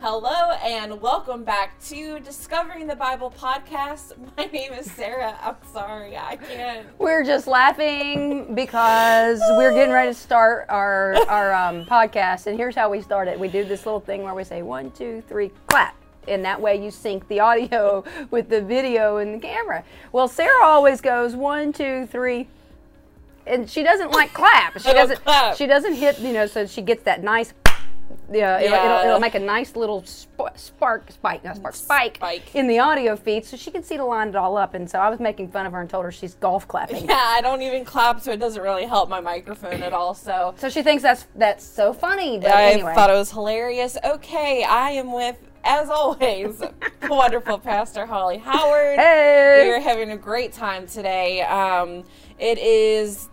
Hello 0.00 0.52
and 0.62 1.00
welcome 1.00 1.42
back 1.42 1.80
to 1.86 2.20
Discovering 2.20 2.86
the 2.86 2.94
Bible 2.94 3.32
podcast. 3.36 4.12
My 4.36 4.44
name 4.44 4.74
is 4.74 4.90
Sarah. 4.92 5.36
I'm 5.42 5.56
sorry, 5.72 6.16
I 6.16 6.36
can't. 6.36 6.86
We're 6.98 7.24
just 7.24 7.46
laughing 7.46 8.54
because 8.54 9.40
we're 9.56 9.72
getting 9.72 9.92
ready 9.92 10.10
to 10.10 10.14
start 10.14 10.66
our 10.68 11.14
our 11.28 11.52
um, 11.54 11.86
podcast, 11.86 12.46
and 12.46 12.58
here's 12.58 12.74
how 12.74 12.90
we 12.90 13.00
start 13.00 13.26
it. 13.26 13.40
We 13.40 13.48
do 13.48 13.64
this 13.64 13.86
little 13.86 14.00
thing 14.00 14.22
where 14.22 14.34
we 14.34 14.44
say 14.44 14.60
one, 14.60 14.90
two, 14.90 15.22
three, 15.28 15.50
clap, 15.66 15.96
and 16.28 16.44
that 16.44 16.60
way 16.60 16.82
you 16.82 16.90
sync 16.90 17.26
the 17.28 17.40
audio 17.40 18.04
with 18.30 18.50
the 18.50 18.60
video 18.60 19.16
and 19.16 19.34
the 19.34 19.38
camera. 19.38 19.82
Well, 20.12 20.28
Sarah 20.28 20.64
always 20.66 21.00
goes 21.00 21.34
one, 21.34 21.72
two, 21.72 22.06
three, 22.06 22.48
and 23.46 23.68
she 23.68 23.82
doesn't 23.82 24.10
like 24.10 24.34
clap. 24.34 24.78
She 24.78 24.92
doesn't. 24.92 25.24
clap. 25.24 25.56
She 25.56 25.66
doesn't 25.66 25.94
hit. 25.94 26.18
You 26.20 26.34
know, 26.34 26.46
so 26.46 26.66
she 26.66 26.82
gets 26.82 27.02
that 27.04 27.22
nice. 27.24 27.54
Yeah, 28.32 28.58
it'll, 28.58 28.70
Yeah. 28.70 28.84
It'll, 29.00 29.08
it'll 29.08 29.20
make 29.20 29.34
a 29.34 29.40
nice 29.40 29.76
little 29.76 30.02
sp- 30.06 30.54
spark, 30.56 31.10
spike, 31.10 31.44
not 31.44 31.56
spark, 31.56 31.74
spike, 31.74 32.16
Spike. 32.16 32.54
in 32.54 32.66
the 32.66 32.78
audio 32.78 33.16
feed, 33.16 33.44
so 33.44 33.56
she 33.56 33.70
can 33.70 33.82
see 33.82 33.96
to 33.96 34.04
line 34.04 34.28
it 34.28 34.36
all 34.36 34.56
up. 34.56 34.74
And 34.74 34.88
so 34.90 34.98
I 34.98 35.08
was 35.10 35.20
making 35.20 35.50
fun 35.50 35.66
of 35.66 35.72
her 35.72 35.80
and 35.80 35.88
told 35.90 36.04
her 36.04 36.12
she's 36.12 36.34
golf 36.34 36.66
clapping. 36.68 37.06
Yeah, 37.08 37.14
I 37.20 37.40
don't 37.40 37.62
even 37.62 37.84
clap, 37.84 38.20
so 38.20 38.32
it 38.32 38.38
doesn't 38.40 38.62
really 38.62 38.86
help 38.86 39.08
my 39.08 39.20
microphone 39.20 39.82
at 39.82 39.92
all. 39.92 40.14
So 40.14 40.54
So 40.58 40.68
she 40.68 40.82
thinks 40.82 41.02
that's 41.02 41.26
that's 41.36 41.64
so 41.64 41.92
funny. 41.92 42.38
But 42.38 42.50
I 42.52 42.72
anyway, 42.72 42.94
thought 42.94 43.10
it 43.10 43.14
was 43.14 43.30
hilarious. 43.30 43.96
Okay, 44.04 44.64
I 44.64 44.90
am 44.90 45.12
with, 45.12 45.36
as 45.64 45.88
always, 45.88 46.58
the 46.58 46.72
wonderful 47.08 47.58
Pastor 47.58 48.06
Holly 48.06 48.38
Howard. 48.38 48.98
Hey! 48.98 49.62
We 49.66 49.70
are 49.74 49.80
having 49.80 50.10
a 50.10 50.16
great 50.16 50.52
time 50.52 50.86
today. 50.86 51.42
Um, 51.42 52.04
it 52.38 52.58
is 52.58 53.28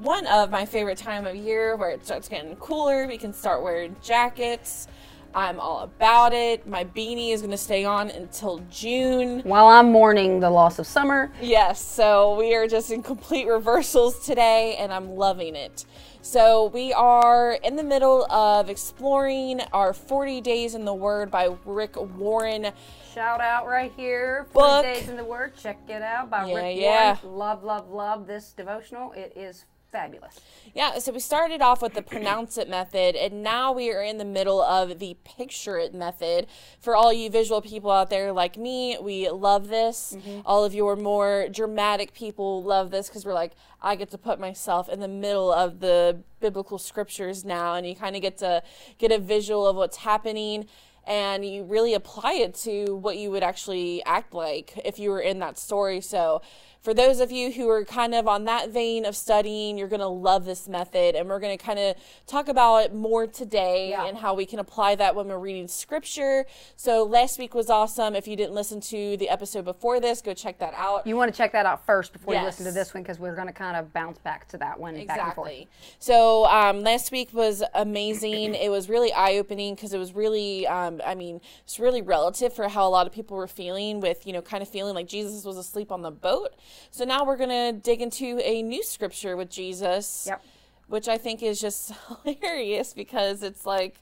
one 0.00 0.26
of 0.26 0.50
my 0.50 0.64
favorite 0.66 0.98
time 0.98 1.26
of 1.26 1.36
year 1.36 1.76
where 1.76 1.90
it 1.90 2.04
starts 2.04 2.28
getting 2.28 2.56
cooler. 2.56 3.06
We 3.06 3.18
can 3.18 3.32
start 3.32 3.62
wearing 3.62 3.96
jackets. 4.02 4.88
I'm 5.36 5.58
all 5.58 5.80
about 5.80 6.32
it. 6.32 6.64
My 6.64 6.84
beanie 6.84 7.32
is 7.32 7.40
going 7.40 7.50
to 7.50 7.56
stay 7.58 7.84
on 7.84 8.08
until 8.08 8.58
June. 8.70 9.40
while 9.40 9.66
I'm 9.66 9.90
mourning 9.90 10.38
the 10.38 10.48
loss 10.50 10.78
of 10.78 10.86
summer, 10.86 11.32
Yes, 11.42 11.84
so 11.84 12.36
we 12.38 12.54
are 12.54 12.68
just 12.68 12.92
in 12.92 13.02
complete 13.02 13.46
reversals 13.48 14.24
today, 14.24 14.76
and 14.78 14.92
I'm 14.92 15.16
loving 15.16 15.56
it. 15.56 15.86
So, 16.22 16.66
we 16.72 16.92
are 16.92 17.58
in 17.64 17.74
the 17.76 17.82
middle 17.82 18.24
of 18.32 18.70
exploring 18.70 19.60
our 19.72 19.92
40 19.92 20.40
Days 20.40 20.74
in 20.76 20.84
the 20.84 20.94
Word 20.94 21.30
by 21.32 21.54
Rick 21.66 21.96
Warren. 22.16 22.70
shout 23.12 23.40
out 23.40 23.66
right 23.66 23.92
here. 23.96 24.46
Book. 24.54 24.84
40 24.84 24.88
Days 25.00 25.08
in 25.08 25.16
the 25.16 25.24
Word. 25.24 25.54
Check 25.56 25.80
it 25.88 26.00
out 26.00 26.30
by 26.30 26.46
Yeah, 26.46 26.54
Rick 26.54 26.76
yeah. 26.78 27.16
Warren. 27.24 27.38
Love, 27.38 27.64
love, 27.64 27.90
love 27.90 28.26
this 28.28 28.52
devotional. 28.52 29.12
It 29.12 29.32
is 29.36 29.64
fabulous. 29.94 30.40
Yeah, 30.74 30.98
so 30.98 31.12
we 31.12 31.20
started 31.20 31.62
off 31.62 31.80
with 31.80 31.94
the 31.94 32.02
pronounce 32.02 32.58
it 32.58 32.68
method, 32.68 33.14
and 33.14 33.44
now 33.44 33.70
we 33.70 33.92
are 33.92 34.02
in 34.02 34.18
the 34.18 34.24
middle 34.24 34.60
of 34.60 34.98
the 34.98 35.16
picture 35.22 35.78
it 35.78 35.94
method. 35.94 36.48
For 36.80 36.96
all 36.96 37.12
you 37.12 37.30
visual 37.30 37.62
people 37.62 37.92
out 37.92 38.10
there 38.10 38.32
like 38.32 38.56
me, 38.56 38.98
we 39.00 39.30
love 39.30 39.68
this. 39.68 40.16
Mm-hmm. 40.16 40.40
All 40.44 40.64
of 40.64 40.74
your 40.74 40.96
more 40.96 41.46
dramatic 41.48 42.12
people 42.12 42.64
love 42.64 42.90
this 42.90 43.06
because 43.06 43.24
we're 43.24 43.34
like, 43.34 43.52
I 43.80 43.94
get 43.94 44.10
to 44.10 44.18
put 44.18 44.40
myself 44.40 44.88
in 44.88 44.98
the 44.98 45.06
middle 45.06 45.52
of 45.52 45.78
the 45.78 46.18
biblical 46.40 46.78
scriptures 46.78 47.44
now, 47.44 47.74
and 47.74 47.86
you 47.86 47.94
kind 47.94 48.16
of 48.16 48.22
get 48.22 48.36
to 48.38 48.64
get 48.98 49.12
a 49.12 49.18
visual 49.18 49.64
of 49.64 49.76
what's 49.76 49.98
happening. 49.98 50.66
And 51.06 51.44
you 51.44 51.64
really 51.64 51.92
apply 51.92 52.32
it 52.32 52.54
to 52.64 52.96
what 52.96 53.18
you 53.18 53.30
would 53.30 53.42
actually 53.42 54.02
act 54.06 54.32
like 54.32 54.80
if 54.86 54.98
you 54.98 55.10
were 55.10 55.20
in 55.20 55.38
that 55.40 55.58
story. 55.58 56.00
So, 56.00 56.40
for 56.84 56.92
those 56.92 57.18
of 57.18 57.32
you 57.32 57.50
who 57.50 57.66
are 57.70 57.82
kind 57.82 58.14
of 58.14 58.28
on 58.28 58.44
that 58.44 58.68
vein 58.68 59.06
of 59.06 59.16
studying, 59.16 59.78
you're 59.78 59.88
going 59.88 60.00
to 60.00 60.06
love 60.06 60.44
this 60.44 60.68
method. 60.68 61.14
And 61.14 61.30
we're 61.30 61.40
going 61.40 61.56
to 61.56 61.64
kind 61.64 61.78
of 61.78 61.96
talk 62.26 62.46
about 62.46 62.84
it 62.84 62.94
more 62.94 63.26
today 63.26 63.88
Yeah. 63.88 64.04
and 64.06 64.18
how 64.18 64.34
we 64.34 64.44
can 64.44 64.58
apply 64.58 64.94
that 64.96 65.16
when 65.16 65.28
we're 65.28 65.38
reading 65.38 65.66
scripture. 65.66 66.44
So 66.76 67.02
last 67.02 67.38
week 67.38 67.54
was 67.54 67.70
awesome. 67.70 68.14
If 68.14 68.28
you 68.28 68.36
didn't 68.36 68.52
listen 68.52 68.82
to 68.82 69.16
the 69.16 69.30
episode 69.30 69.64
before 69.64 69.98
this, 69.98 70.20
go 70.20 70.34
check 70.34 70.58
that 70.58 70.74
out. 70.74 71.06
You 71.06 71.16
want 71.16 71.32
to 71.32 71.36
check 71.36 71.52
that 71.52 71.64
out 71.64 71.86
first 71.86 72.12
before 72.12 72.34
you 72.34 72.42
listen 72.42 72.66
to 72.66 72.72
this 72.72 72.92
one 72.92 73.02
because 73.02 73.18
we're 73.18 73.34
going 73.34 73.46
to 73.46 73.54
kind 73.54 73.78
of 73.78 73.90
bounce 73.94 74.18
back 74.18 74.46
to 74.48 74.58
that 74.58 74.78
one. 74.78 74.92
Back 75.06 75.18
and 75.18 75.32
forth. 75.32 75.48
Exactly. 75.48 75.68
So 76.00 76.44
um, 76.44 76.82
last 76.82 77.10
week 77.10 77.30
was 77.32 77.62
amazing. 77.72 78.54
it 78.54 78.70
was 78.70 78.90
really 78.90 79.10
eye 79.14 79.38
opening 79.38 79.74
because 79.74 79.94
it 79.94 79.98
was 79.98 80.14
really, 80.14 80.66
um, 80.66 81.00
I 81.06 81.14
mean, 81.14 81.40
it's 81.62 81.80
really 81.80 82.02
relative 82.02 82.52
for 82.52 82.68
how 82.68 82.86
a 82.86 82.90
lot 82.90 83.06
of 83.06 83.12
people 83.14 83.38
were 83.38 83.48
feeling 83.48 84.00
with, 84.00 84.26
you 84.26 84.34
know, 84.34 84.42
kind 84.42 84.62
of 84.62 84.68
feeling 84.68 84.94
like 84.94 85.08
Jesus 85.08 85.46
was 85.46 85.56
asleep 85.56 85.90
on 85.90 86.02
the 86.02 86.10
boat. 86.10 86.50
So 86.90 87.04
now 87.04 87.24
we're 87.24 87.36
gonna 87.36 87.72
dig 87.72 88.00
into 88.02 88.40
a 88.42 88.62
new 88.62 88.82
scripture 88.82 89.36
with 89.36 89.50
Jesus, 89.50 90.26
Yep. 90.28 90.42
which 90.88 91.08
I 91.08 91.18
think 91.18 91.42
is 91.42 91.60
just 91.60 91.92
hilarious 92.24 92.92
because 92.94 93.42
it's 93.42 93.66
like. 93.66 93.96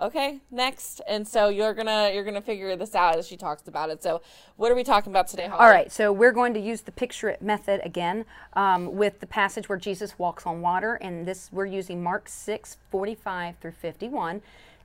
Okay, 0.00 0.40
next, 0.50 1.00
and 1.06 1.28
so 1.28 1.48
you're 1.48 1.74
gonna 1.74 2.10
you're 2.12 2.24
gonna 2.24 2.40
figure 2.40 2.74
this 2.74 2.94
out 2.96 3.18
as 3.18 3.26
she 3.28 3.36
talks 3.36 3.68
about 3.68 3.88
it. 3.88 4.02
So, 4.02 4.20
what 4.56 4.72
are 4.72 4.74
we 4.74 4.82
talking 4.82 5.12
about 5.12 5.28
today? 5.28 5.46
Holly? 5.46 5.60
All 5.60 5.70
right, 5.70 5.92
so 5.92 6.10
we're 6.10 6.32
going 6.32 6.54
to 6.54 6.60
use 6.60 6.80
the 6.80 6.90
picture 6.90 7.28
it 7.28 7.40
method 7.40 7.80
again 7.84 8.24
um, 8.54 8.96
with 8.96 9.20
the 9.20 9.26
passage 9.26 9.68
where 9.68 9.78
Jesus 9.78 10.18
walks 10.18 10.44
on 10.44 10.60
water, 10.60 10.94
and 10.94 11.24
this 11.24 11.50
we're 11.52 11.66
using 11.66 12.02
Mark 12.02 12.28
6 12.28 12.78
45 12.90 13.56
through 13.60 13.72
51. 13.72 14.42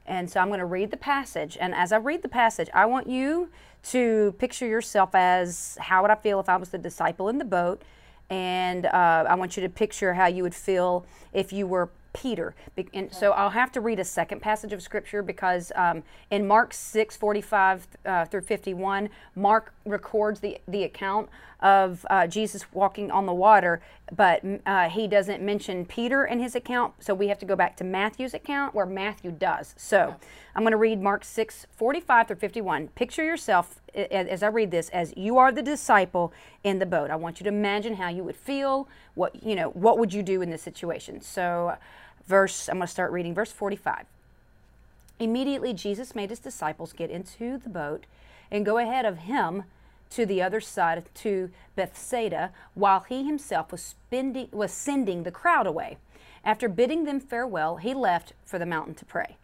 And 0.07 0.29
so 0.29 0.40
I'm 0.40 0.47
going 0.47 0.59
to 0.59 0.66
read 0.66 0.91
the 0.91 0.97
passage, 0.97 1.57
and 1.59 1.75
as 1.75 1.91
I 1.91 1.97
read 1.97 2.22
the 2.22 2.29
passage, 2.29 2.69
I 2.73 2.85
want 2.85 3.07
you 3.07 3.50
to 3.84 4.34
picture 4.40 4.66
yourself 4.66 5.13
as 5.13 5.78
how 5.81 6.01
would 6.01 6.12
I 6.12 6.16
feel 6.16 6.40
if 6.40 6.47
I 6.47 6.56
was 6.56 6.69
the 6.69 6.78
disciple 6.78 7.28
in 7.28 7.38
the 7.38 7.45
boat, 7.45 7.81
and 8.29 8.85
uh, 8.85 9.25
I 9.28 9.35
want 9.35 9.57
you 9.57 9.63
to 9.63 9.69
picture 9.69 10.13
how 10.13 10.28
you 10.28 10.44
would 10.44 10.56
feel 10.56 11.06
if 11.34 11.51
you 11.51 11.67
were 11.67 11.90
Peter. 12.13 12.56
And 12.94 13.13
so 13.13 13.31
I'll 13.31 13.51
have 13.51 13.72
to 13.73 13.81
read 13.81 14.00
a 14.00 14.03
second 14.03 14.41
passage 14.41 14.73
of 14.73 14.81
scripture 14.81 15.22
because 15.22 15.72
um, 15.75 16.03
in 16.31 16.47
Mark 16.47 16.73
6 16.73 17.16
45 17.16 17.88
uh, 18.06 18.25
through 18.25 18.41
51, 18.41 19.09
Mark 19.35 19.73
records 19.85 20.40
the, 20.40 20.59
the 20.67 20.84
account 20.84 21.29
of 21.59 22.06
uh, 22.09 22.28
Jesus 22.28 22.66
walking 22.72 23.09
on 23.09 23.25
the 23.25 23.34
water, 23.34 23.81
but 24.16 24.44
uh, 24.66 24.90
he 24.90 25.07
doesn't 25.07 25.41
mention 25.41 25.85
Peter 25.85 26.25
in 26.25 26.40
his 26.40 26.56
account. 26.56 26.94
So 27.00 27.13
we 27.13 27.28
have 27.29 27.40
to 27.40 27.45
go 27.45 27.56
back 27.56 27.75
to 27.78 27.84
Matthew's 27.84 28.34
account 28.34 28.75
where 28.75 28.85
Matthew 28.85 29.31
does. 29.31 29.73
So 29.78 30.16
I'm 30.56 30.63
going 30.63 30.72
to 30.72 30.78
read 30.78 31.01
Mark 31.01 31.23
6 31.23 31.66
45 31.72 32.28
through 32.28 32.35
51. 32.35 32.90
Picture 32.90 33.23
yourself 33.23 33.81
as 33.96 34.44
I 34.44 34.47
read 34.47 34.69
this 34.69 34.90
as 34.90 35.13
you 35.17 35.38
are 35.38 35.51
the 35.51 35.63
disciple 35.63 36.31
in 36.63 36.79
the 36.79 36.85
boat. 36.85 37.09
I 37.09 37.16
want 37.16 37.40
you 37.40 37.44
to 37.46 37.50
imagine 37.50 37.96
how 37.96 38.09
you 38.09 38.23
would 38.23 38.35
feel. 38.35 38.88
What 39.16 39.44
you 39.44 39.56
know, 39.56 39.69
what 39.69 39.97
would 39.97 40.13
you 40.13 40.22
do 40.22 40.41
in 40.41 40.51
this 40.51 40.62
situation? 40.62 41.22
So, 41.22 41.75
verse. 42.28 42.69
I'm 42.69 42.78
going 42.78 42.88
to 42.88 42.91
start 42.91 43.12
reading 43.12 43.34
verse 43.34 43.51
45. 43.51 44.06
Immediately, 45.19 45.73
Jesus 45.73 46.13
made 46.13 46.29
his 46.29 46.40
disciples 46.40 46.94
get 46.94 47.09
into 47.09 47.57
the 47.57 47.69
boat 47.69 48.06
and 48.51 48.63
go 48.63 48.78
ahead 48.78 49.06
of 49.06 49.19
him 49.19 49.63
to 50.12 50.25
the 50.25 50.41
other 50.41 50.62
side 50.62 51.03
to 51.16 51.50
Bethsaida, 51.75 52.52
while 52.73 53.02
he 53.02 53.26
himself 53.26 53.72
was, 53.72 53.81
spending, 53.81 54.49
was 54.52 54.72
sending 54.72 55.23
the 55.23 55.31
crowd 55.31 55.67
away. 55.67 55.97
After 56.43 56.70
bidding 56.70 57.03
them 57.03 57.20
farewell, 57.20 57.78
he 57.78 57.93
left 57.93 58.34
for 58.46 58.58
the 58.58 58.66
mountain 58.66 58.96
to 58.96 59.05
pray. 59.05 59.37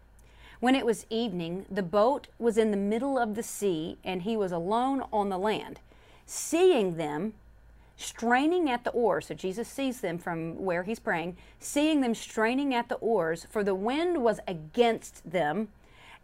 When 0.59 0.75
it 0.75 0.85
was 0.85 1.05
evening, 1.09 1.65
the 1.69 1.83
boat 1.83 2.27
was 2.39 2.57
in 2.57 2.71
the 2.71 2.77
middle 2.77 3.17
of 3.17 3.35
the 3.35 3.43
sea, 3.43 3.97
and 4.03 4.21
he 4.21 4.37
was 4.37 4.53
alone 4.53 5.03
on 5.11 5.27
the 5.27 5.37
land. 5.37 5.81
Seeing 6.25 6.95
them, 6.95 7.33
straining 7.97 8.69
at 8.69 8.85
the 8.85 8.91
oars, 8.91 9.27
so 9.27 9.33
Jesus 9.33 9.67
sees 9.67 9.99
them 9.99 10.17
from 10.17 10.63
where 10.63 10.83
he's 10.83 10.99
praying, 10.99 11.35
seeing 11.59 11.99
them 11.99 12.15
straining 12.15 12.73
at 12.73 12.87
the 12.87 12.95
oars, 12.95 13.45
for 13.49 13.63
the 13.63 13.75
wind 13.75 14.23
was 14.23 14.39
against 14.47 15.29
them. 15.29 15.67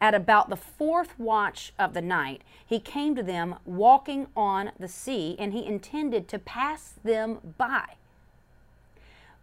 At 0.01 0.15
about 0.15 0.49
the 0.49 0.55
fourth 0.55 1.19
watch 1.19 1.73
of 1.77 1.93
the 1.93 2.01
night, 2.01 2.43
he 2.65 2.79
came 2.79 3.15
to 3.15 3.23
them 3.23 3.55
walking 3.65 4.27
on 4.35 4.71
the 4.79 4.87
sea, 4.87 5.35
and 5.37 5.51
he 5.51 5.65
intended 5.65 6.27
to 6.29 6.39
pass 6.39 6.93
them 7.03 7.53
by. 7.57 7.95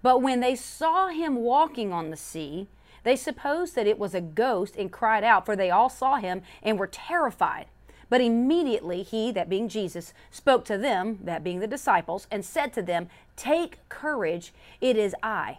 But 0.02 0.22
when 0.22 0.40
they 0.40 0.54
saw 0.54 1.08
him 1.08 1.36
walking 1.36 1.92
on 1.92 2.10
the 2.10 2.16
sea, 2.16 2.68
they 3.02 3.16
supposed 3.16 3.74
that 3.74 3.86
it 3.86 3.98
was 3.98 4.14
a 4.14 4.20
ghost 4.20 4.76
and 4.76 4.90
cried 4.90 5.24
out, 5.24 5.44
for 5.44 5.56
they 5.56 5.70
all 5.70 5.88
saw 5.88 6.16
him 6.16 6.42
and 6.62 6.78
were 6.78 6.86
terrified. 6.86 7.66
But 8.08 8.20
immediately 8.20 9.02
he, 9.02 9.32
that 9.32 9.48
being 9.48 9.68
Jesus, 9.68 10.14
spoke 10.30 10.64
to 10.66 10.78
them, 10.78 11.18
that 11.22 11.44
being 11.44 11.60
the 11.60 11.66
disciples, 11.66 12.26
and 12.30 12.44
said 12.44 12.72
to 12.74 12.82
them, 12.82 13.08
Take 13.36 13.86
courage, 13.88 14.52
it 14.80 14.96
is 14.96 15.14
I. 15.22 15.58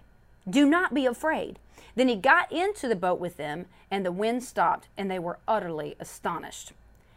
Do 0.49 0.65
not 0.65 0.94
be 0.94 1.05
afraid. 1.05 1.59
Then 1.95 2.07
he 2.07 2.15
got 2.15 2.51
into 2.51 2.88
the 2.88 2.95
boat 2.95 3.19
with 3.19 3.38
them, 3.38 3.65
and 3.89 4.05
the 4.05 4.11
wind 4.11 4.44
stopped, 4.44 4.88
and 4.97 5.09
they 5.09 5.19
were 5.19 5.39
utterly 5.47 5.95
astonished. 5.99 6.73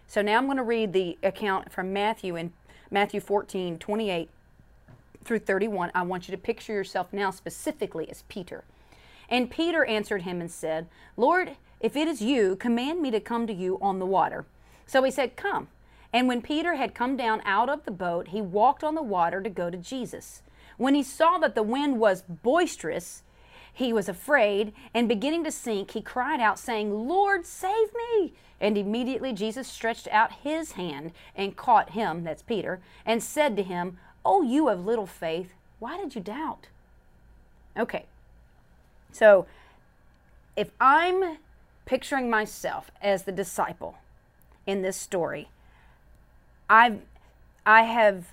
So 0.07 0.23
now 0.23 0.39
I'm 0.39 0.47
going 0.47 0.57
to 0.57 0.63
read 0.63 0.93
the 0.93 1.19
account 1.23 1.71
from 1.71 1.93
Matthew 1.93 2.35
in 2.35 2.53
Matthew 2.91 3.21
14, 3.21 3.79
28 3.79 4.29
through 5.23 5.39
31. 5.39 5.91
I 5.95 6.03
want 6.03 6.27
you 6.27 6.33
to 6.33 6.41
picture 6.41 6.73
yourself 6.73 7.13
now 7.13 7.31
specifically 7.31 8.11
as 8.11 8.25
Peter. 8.29 8.65
And 9.29 9.51
Peter 9.51 9.85
answered 9.85 10.23
him 10.23 10.41
and 10.41 10.51
said, 10.51 10.89
Lord, 11.17 11.57
if 11.79 11.97
it 11.97 12.09
is 12.09 12.21
you, 12.21 12.57
command 12.57 13.01
me 13.01 13.11
to 13.13 13.21
come 13.21 13.47
to 13.47 13.53
you 13.53 13.79
on 13.81 13.99
the 13.99 14.07
water. 14.07 14.47
So 14.87 15.03
he 15.03 15.11
said, 15.11 15.37
Come. 15.37 15.69
And 16.13 16.27
when 16.27 16.43
Peter 16.43 16.75
had 16.75 16.95
come 16.95 17.17
down 17.17 17.41
out 17.45 17.69
of 17.69 17.85
the 17.85 17.93
boat, 17.93 18.29
he 18.29 18.41
walked 18.41 18.83
on 18.83 18.97
the 18.97 19.03
water 19.03 19.41
to 19.41 19.49
go 19.49 19.71
to 19.71 19.77
Jesus. 19.77 20.43
When 20.81 20.95
he 20.95 21.03
saw 21.03 21.37
that 21.37 21.55
the 21.55 21.63
wind 21.63 22.01
was 22.01 22.23
boisterous, 22.23 23.23
he 23.71 23.93
was 23.93 24.09
afraid, 24.09 24.73
and 24.95 25.11
beginning 25.11 25.45
to 25.45 25.53
sink, 25.53 25.91
he 25.91 26.01
cried 26.01 26.41
out, 26.41 26.59
saying, 26.59 27.07
Lord, 27.07 27.45
save 27.45 27.89
me. 27.93 28.33
And 28.63 28.79
immediately 28.79 29.35
Jesus 29.35 29.69
stretched 29.69 30.09
out 30.09 30.41
his 30.43 30.73
hand 30.73 31.13
and 31.37 31.55
caught 31.55 31.91
him, 31.91 32.25
that's 32.25 32.41
Peter, 32.41 32.81
and 33.05 33.23
said 33.23 33.57
to 33.57 33.63
him, 33.63 33.99
Oh, 34.25 34.41
you 34.41 34.71
of 34.71 34.87
little 34.87 35.05
faith, 35.07 35.53
why 35.81 35.99
did 35.99 36.15
you 36.15 36.23
doubt? 36.23 36.69
Okay, 37.77 38.07
so 39.13 39.45
if 40.57 40.71
I'm 40.81 41.37
picturing 41.85 42.31
myself 42.31 42.91
as 43.03 43.25
the 43.25 43.33
disciple 43.33 43.99
in 44.67 44.81
this 44.81 44.97
story, 44.97 45.51
I've 46.71 47.03
I 47.67 47.83
have 47.83 48.29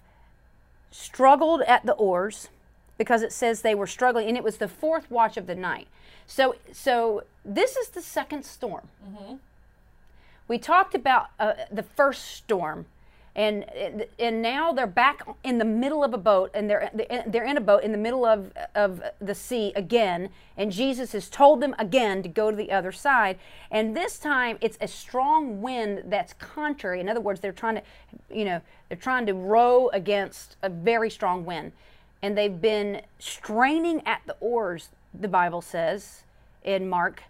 struggled 0.92 1.62
at 1.62 1.86
the 1.86 1.94
oars 1.94 2.50
because 2.98 3.22
it 3.22 3.32
says 3.32 3.62
they 3.62 3.76
were 3.76 3.88
struggling 3.88 4.28
and 4.28 4.38
it 4.38 4.44
was 4.44 4.58
the 4.58 4.68
fourth 4.68 5.10
watch 5.12 5.38
of 5.38 5.48
the 5.48 5.56
night. 5.56 5.88
So 6.26 6.56
so 6.72 7.24
this 7.46 7.76
is 7.76 7.90
the 7.90 8.02
second 8.02 8.44
storm. 8.44 8.88
Mm-hmm. 9.08 9.36
We 10.48 10.58
talked 10.58 10.96
about 10.96 11.28
uh, 11.40 11.54
the 11.72 11.84
first 11.84 12.26
storm 12.26 12.86
and 13.38 13.66
and 14.18 14.42
now 14.42 14.74
they're 14.74 14.88
back 14.88 15.26
in 15.44 15.60
the 15.60 15.66
middle 15.66 16.04
of 16.04 16.12
a 16.14 16.18
boat 16.18 16.50
and 16.56 16.68
they're 16.68 16.90
they're 17.28 17.46
in 17.46 17.56
a 17.56 17.62
boat 17.62 17.84
in 17.84 17.92
the 17.92 17.98
middle 17.98 18.26
of 18.26 18.52
of 18.74 19.02
the 19.22 19.36
sea 19.36 19.72
again 19.76 20.30
and 20.58 20.72
Jesus 20.72 21.12
has 21.12 21.30
told 21.30 21.62
them 21.62 21.76
again 21.78 22.24
to 22.24 22.30
go 22.30 22.50
to 22.50 22.58
the 22.58 22.72
other 22.72 22.92
side. 22.92 23.38
And 23.70 23.96
this 23.96 24.18
time 24.18 24.58
it's 24.60 24.78
a 24.82 24.88
strong 24.88 25.62
wind 25.62 26.06
that's 26.08 26.34
contrary. 26.34 27.00
In 27.00 27.08
other 27.08 27.22
words 27.22 27.40
they're 27.40 27.52
trying 27.52 27.76
to 27.76 27.84
you 28.34 28.44
know 28.44 28.60
they're 28.90 28.98
trying 28.98 29.28
to 29.28 29.34
row 29.36 29.90
against 29.90 30.58
a 30.64 30.70
very 30.70 31.12
strong 31.12 31.46
wind. 31.46 31.74
And 32.24 32.36
they've 32.36 32.60
been 32.60 33.04
straining 33.20 34.02
at 34.08 34.22
the 34.26 34.36
oars 34.40 34.90
the 35.14 35.28
bible 35.28 35.62
says 35.62 36.24
in 36.64 36.90
Mark 36.90 37.22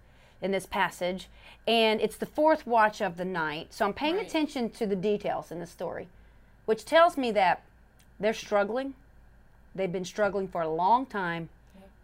in 0.41 0.51
this 0.51 0.65
passage 0.65 1.27
and 1.67 1.99
it's 1.99 2.15
the 2.15 2.25
fourth 2.25 2.65
watch 2.65 3.01
of 3.01 3.17
the 3.17 3.25
night. 3.25 3.73
So 3.73 3.85
I'm 3.85 3.93
paying 3.93 4.15
right. 4.15 4.25
attention 4.25 4.69
to 4.71 4.87
the 4.87 4.95
details 4.95 5.51
in 5.51 5.59
the 5.59 5.67
story, 5.67 6.07
which 6.65 6.85
tells 6.85 7.17
me 7.17 7.31
that 7.31 7.63
they're 8.19 8.33
struggling. 8.33 8.93
They've 9.75 9.91
been 9.91 10.05
struggling 10.05 10.47
for 10.47 10.61
a 10.61 10.69
long 10.69 11.05
time, 11.05 11.49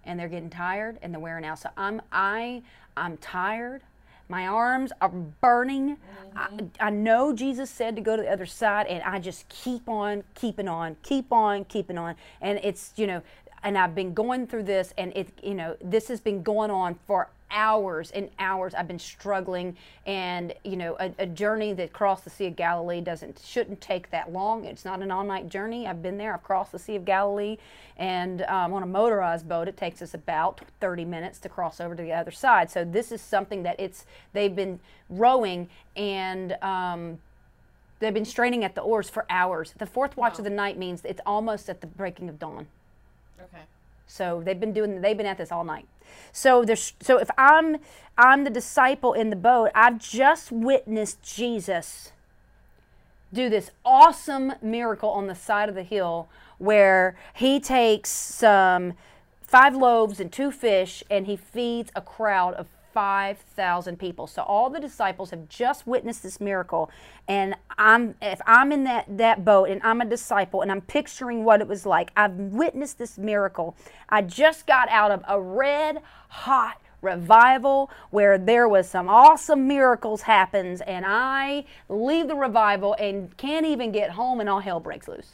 and 0.06 0.20
they're 0.20 0.28
getting 0.28 0.50
tired 0.50 0.98
and 1.02 1.14
they're 1.14 1.22
wearing 1.22 1.46
out. 1.46 1.60
So 1.60 1.70
I'm 1.78 2.02
I 2.12 2.62
I'm 2.96 3.18
tired. 3.18 3.82
My 4.30 4.48
arms 4.48 4.92
are 5.02 5.10
burning. 5.10 5.98
Mm-hmm. 6.36 6.66
I, 6.80 6.88
I 6.88 6.90
know 6.90 7.34
Jesus 7.34 7.70
said 7.70 7.96
to 7.96 8.02
go 8.02 8.16
to 8.16 8.22
the 8.22 8.32
other 8.32 8.46
side, 8.46 8.88
and 8.88 9.04
I 9.04 9.20
just 9.20 9.48
keep 9.50 9.88
on 9.88 10.24
keeping 10.36 10.68
on, 10.68 10.98
keep 11.04 11.32
on 11.32 11.66
keeping 11.66 11.98
on. 11.98 12.16
And 12.42 12.60
it's 12.64 12.92
you 12.96 13.08
know, 13.08 13.22
and 13.64 13.78
I've 13.78 13.96
been 13.96 14.14
going 14.14 14.48
through 14.48 14.64
this, 14.64 14.94
and 14.98 15.16
it 15.16 15.30
you 15.42 15.56
know 15.56 15.78
this 15.82 16.10
has 16.10 16.20
been 16.20 16.44
going 16.44 16.70
on 16.70 17.00
for 17.08 17.30
hours 17.54 18.12
and 18.12 18.30
hours 18.40 18.74
I've 18.74 18.88
been 18.88 19.00
struggling 19.00 19.78
and 20.06 20.54
you 20.64 20.76
know 20.76 20.98
a, 21.00 21.14
a, 21.20 21.26
journey 21.26 21.74
that 21.74 21.94
crossed 21.94 22.24
the 22.24 22.30
Sea 22.30 22.48
of 22.48 22.56
Galilee 22.56 23.00
doesn't 23.00 23.40
shouldn't 23.46 23.80
take 23.80 24.10
that 24.10 24.34
long. 24.34 24.66
It's 24.66 24.84
not 24.84 25.02
an 25.02 25.12
all-night 25.12 25.50
journey. 25.50 25.88
I've 25.88 26.02
been 26.02 26.18
there. 26.18 26.34
I've 26.34 26.44
crossed 26.44 26.72
the 26.72 26.80
Sea 26.80 26.96
of 26.96 27.06
Galilee 27.06 27.58
and 27.98 28.42
um, 28.44 28.74
on 28.74 28.84
a 28.84 28.88
motorized 28.88 29.48
boat 29.48 29.68
it 29.68 29.78
takes 29.78 30.02
us 30.02 30.14
about 30.14 30.62
30 30.82 31.06
minutes 31.06 31.40
to 31.40 31.50
cross 31.50 31.80
over 31.80 31.96
to 31.96 32.02
the 32.02 32.12
other 32.12 32.32
side. 32.32 32.70
So 32.70 32.84
this 32.84 33.12
is 33.12 33.22
something 33.22 33.64
that 33.64 33.80
it's 33.80 34.06
they've 34.34 34.56
been 34.56 34.80
rowing 35.10 35.70
and 35.96 36.54
um, 36.64 37.20
they've 38.00 38.14
been 38.14 38.26
straining 38.26 38.64
at 38.64 38.76
the 38.76 38.82
oars 38.82 39.10
for 39.10 39.26
hours. 39.30 39.74
The 39.78 39.86
fourth 39.86 40.18
watch 40.18 40.34
wow. 40.34 40.40
of 40.40 40.44
the 40.44 40.50
night 40.50 40.78
means 40.78 41.02
it's 41.06 41.22
almost 41.26 41.70
at 41.70 41.82
the 41.82 41.88
breaking 41.88 42.30
of 42.30 42.40
dawn. 42.40 42.68
Okay. 43.40 43.64
So 44.08 44.42
they've 44.44 44.60
been 44.60 44.74
doing 44.74 45.02
they've 45.02 45.18
been 45.18 45.26
at 45.26 45.38
this 45.38 45.52
all 45.52 45.64
night 45.64 45.88
so 46.32 46.64
there's 46.64 46.94
so 47.02 47.18
if 47.18 47.30
I'm 47.38 47.78
I'm 48.18 48.44
the 48.44 48.50
disciple 48.50 49.14
in 49.14 49.30
the 49.30 49.36
boat, 49.36 49.72
I've 49.74 49.98
just 49.98 50.52
witnessed 50.52 51.24
Jesus 51.24 52.12
do 53.34 53.50
this 53.50 53.72
awesome 53.84 54.54
miracle 54.62 55.10
on 55.10 55.28
the 55.28 55.36
side 55.36 55.68
of 55.68 55.76
the 55.76 55.84
hill 55.84 56.30
where 56.60 57.18
he 57.34 57.60
takes 57.60 58.10
some 58.10 58.94
five 59.42 59.76
loaves 59.76 60.20
and 60.20 60.32
two 60.32 60.52
fish 60.52 61.04
and 61.10 61.26
he 61.26 61.36
feeds 61.36 61.92
a 61.96 62.02
crowd 62.02 62.54
of 62.54 62.68
5,000 62.94 63.98
people. 63.98 64.28
So 64.28 64.44
all 64.44 64.70
the 64.70 64.80
disciples 64.80 65.32
have 65.32 65.50
just 65.50 65.88
witnessed 65.88 66.24
this 66.24 66.40
miracle 66.40 66.92
and 67.28 67.56
I'm 67.78 68.16
if 68.22 68.40
I'm 68.46 68.72
in 68.72 68.84
that 68.84 69.18
that 69.18 69.44
boat 69.44 69.70
and 69.70 69.82
I'm 69.84 70.02
a 70.02 70.06
disciple 70.06 70.62
and 70.62 70.72
I'm 70.72 70.82
picturing 70.82 71.44
what 71.44 71.62
it 71.62 71.68
was 71.68 71.86
like. 71.86 72.12
I've 72.16 72.36
witnessed 72.36 72.98
this 72.98 73.18
miracle. 73.18 73.76
I 74.10 74.22
just 74.22 74.68
got 74.68 74.90
out 74.90 75.12
of 75.12 75.24
a 75.28 75.42
red 75.42 76.02
hot 76.30 76.80
revival 77.02 77.92
where 78.12 78.38
there 78.38 78.68
was 78.68 78.90
some 78.90 79.10
awesome 79.10 79.68
miracles 79.68 80.22
happens 80.22 80.82
and 80.82 81.06
I 81.06 81.66
leave 81.90 82.28
the 82.28 82.36
revival 82.36 82.96
and 83.00 83.36
can't 83.38 83.66
even 83.66 83.92
get 83.92 84.12
home 84.12 84.40
and 84.40 84.50
all 84.50 84.62
hell 84.62 84.80
breaks 84.80 85.08
loose. 85.08 85.34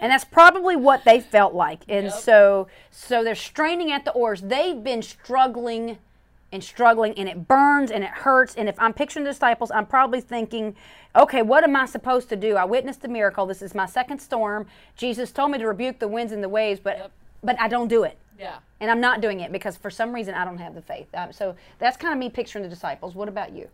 And 0.00 0.10
that's 0.10 0.24
probably 0.24 0.76
what 0.76 1.04
they 1.04 1.20
felt 1.20 1.54
like. 1.54 1.82
And 1.88 2.06
yep. 2.06 2.14
so 2.14 2.68
so 2.90 3.24
they're 3.24 3.34
straining 3.34 3.90
at 3.92 4.04
the 4.04 4.12
oars. 4.12 4.40
They've 4.40 4.82
been 4.82 5.02
struggling 5.02 5.98
and 6.52 6.62
struggling 6.62 7.14
and 7.18 7.28
it 7.28 7.48
burns 7.48 7.90
and 7.90 8.04
it 8.04 8.10
hurts 8.10 8.54
and 8.54 8.68
if 8.68 8.78
I'm 8.78 8.92
picturing 8.92 9.24
the 9.24 9.30
disciples, 9.30 9.70
I'm 9.70 9.86
probably 9.86 10.20
thinking, 10.20 10.76
"Okay, 11.16 11.42
what 11.42 11.64
am 11.64 11.74
I 11.76 11.86
supposed 11.86 12.28
to 12.30 12.36
do? 12.36 12.56
I 12.56 12.64
witnessed 12.64 13.04
a 13.04 13.08
miracle. 13.08 13.46
This 13.46 13.62
is 13.62 13.74
my 13.74 13.86
second 13.86 14.20
storm. 14.20 14.66
Jesus 14.96 15.32
told 15.32 15.50
me 15.50 15.58
to 15.58 15.66
rebuke 15.66 15.98
the 15.98 16.08
winds 16.08 16.32
and 16.32 16.42
the 16.42 16.48
waves, 16.48 16.80
but 16.80 16.98
yep. 16.98 17.10
but 17.42 17.60
I 17.60 17.68
don't 17.68 17.88
do 17.88 18.04
it." 18.04 18.18
Yeah. 18.38 18.56
And 18.80 18.90
I'm 18.90 19.00
not 19.00 19.20
doing 19.20 19.40
it 19.40 19.52
because 19.52 19.76
for 19.76 19.90
some 19.90 20.12
reason 20.14 20.34
I 20.34 20.44
don't 20.44 20.58
have 20.58 20.74
the 20.74 20.82
faith. 20.82 21.06
Um, 21.14 21.32
so 21.32 21.56
that's 21.78 21.96
kind 21.96 22.12
of 22.12 22.18
me 22.18 22.28
picturing 22.28 22.62
the 22.62 22.68
disciples. 22.68 23.14
What 23.14 23.28
about 23.28 23.52
you? 23.52 23.68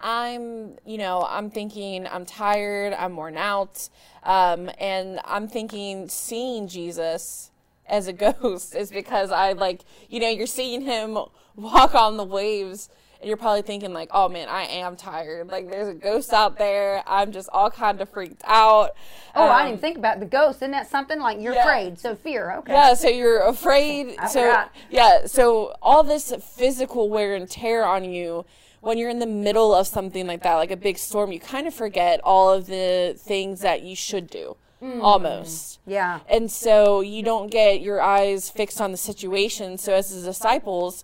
I'm, 0.00 0.78
you 0.86 0.98
know, 0.98 1.26
I'm 1.28 1.50
thinking 1.50 2.06
I'm 2.06 2.24
tired, 2.24 2.94
I'm 2.94 3.16
worn 3.16 3.36
out, 3.36 3.88
um, 4.22 4.70
and 4.78 5.20
I'm 5.24 5.48
thinking 5.48 6.08
seeing 6.08 6.68
Jesus 6.68 7.50
as 7.86 8.06
a 8.06 8.12
ghost 8.42 8.74
is 8.74 8.90
because 8.90 9.30
I 9.30 9.52
like, 9.52 9.82
you 10.08 10.20
know, 10.20 10.28
you're 10.28 10.46
seeing 10.46 10.82
him 10.82 11.18
walk 11.56 11.94
on 11.94 12.16
the 12.16 12.24
waves 12.24 12.88
and 13.20 13.26
you're 13.26 13.36
probably 13.36 13.62
thinking 13.62 13.92
like, 13.92 14.10
oh 14.12 14.28
man, 14.28 14.48
I 14.48 14.62
am 14.64 14.94
tired. 14.94 15.48
Like 15.48 15.68
there's 15.68 15.88
a 15.88 15.94
ghost 15.94 16.32
out 16.32 16.56
there. 16.56 17.02
I'm 17.06 17.32
just 17.32 17.48
all 17.52 17.70
kind 17.70 18.00
of 18.00 18.08
freaked 18.08 18.42
out. 18.44 18.92
Oh, 19.34 19.44
um, 19.44 19.50
I 19.50 19.68
didn't 19.68 19.80
think 19.80 19.98
about 19.98 20.20
the 20.20 20.26
ghost. 20.26 20.58
Isn't 20.58 20.70
that 20.70 20.88
something 20.88 21.18
like 21.18 21.40
you're 21.40 21.54
yeah. 21.54 21.62
afraid? 21.62 21.98
So 21.98 22.14
fear. 22.14 22.52
Okay. 22.58 22.72
Yeah. 22.72 22.94
So 22.94 23.08
you're 23.08 23.42
afraid. 23.42 24.14
so 24.28 24.42
forgot. 24.42 24.72
yeah. 24.90 25.26
So 25.26 25.74
all 25.82 26.04
this 26.04 26.32
physical 26.56 27.08
wear 27.08 27.34
and 27.34 27.50
tear 27.50 27.84
on 27.84 28.04
you 28.04 28.44
when 28.80 28.98
you're 28.98 29.10
in 29.10 29.18
the 29.18 29.26
middle 29.26 29.74
of 29.74 29.86
something 29.86 30.26
like 30.26 30.42
that, 30.42 30.54
like 30.54 30.70
a 30.70 30.76
big 30.76 30.98
storm, 30.98 31.32
you 31.32 31.40
kind 31.40 31.66
of 31.66 31.74
forget 31.74 32.20
all 32.22 32.52
of 32.52 32.66
the 32.66 33.14
things 33.18 33.60
that 33.60 33.82
you 33.82 33.96
should 33.96 34.28
do. 34.28 34.56
Mm. 34.82 35.02
Almost. 35.02 35.80
Yeah. 35.86 36.20
And 36.28 36.50
so 36.50 37.00
you 37.00 37.22
don't 37.22 37.50
get 37.50 37.80
your 37.80 38.00
eyes 38.00 38.48
fixed 38.48 38.80
on 38.80 38.92
the 38.92 38.96
situation. 38.96 39.76
So, 39.76 39.92
as 39.92 40.14
the 40.14 40.24
disciples, 40.24 41.02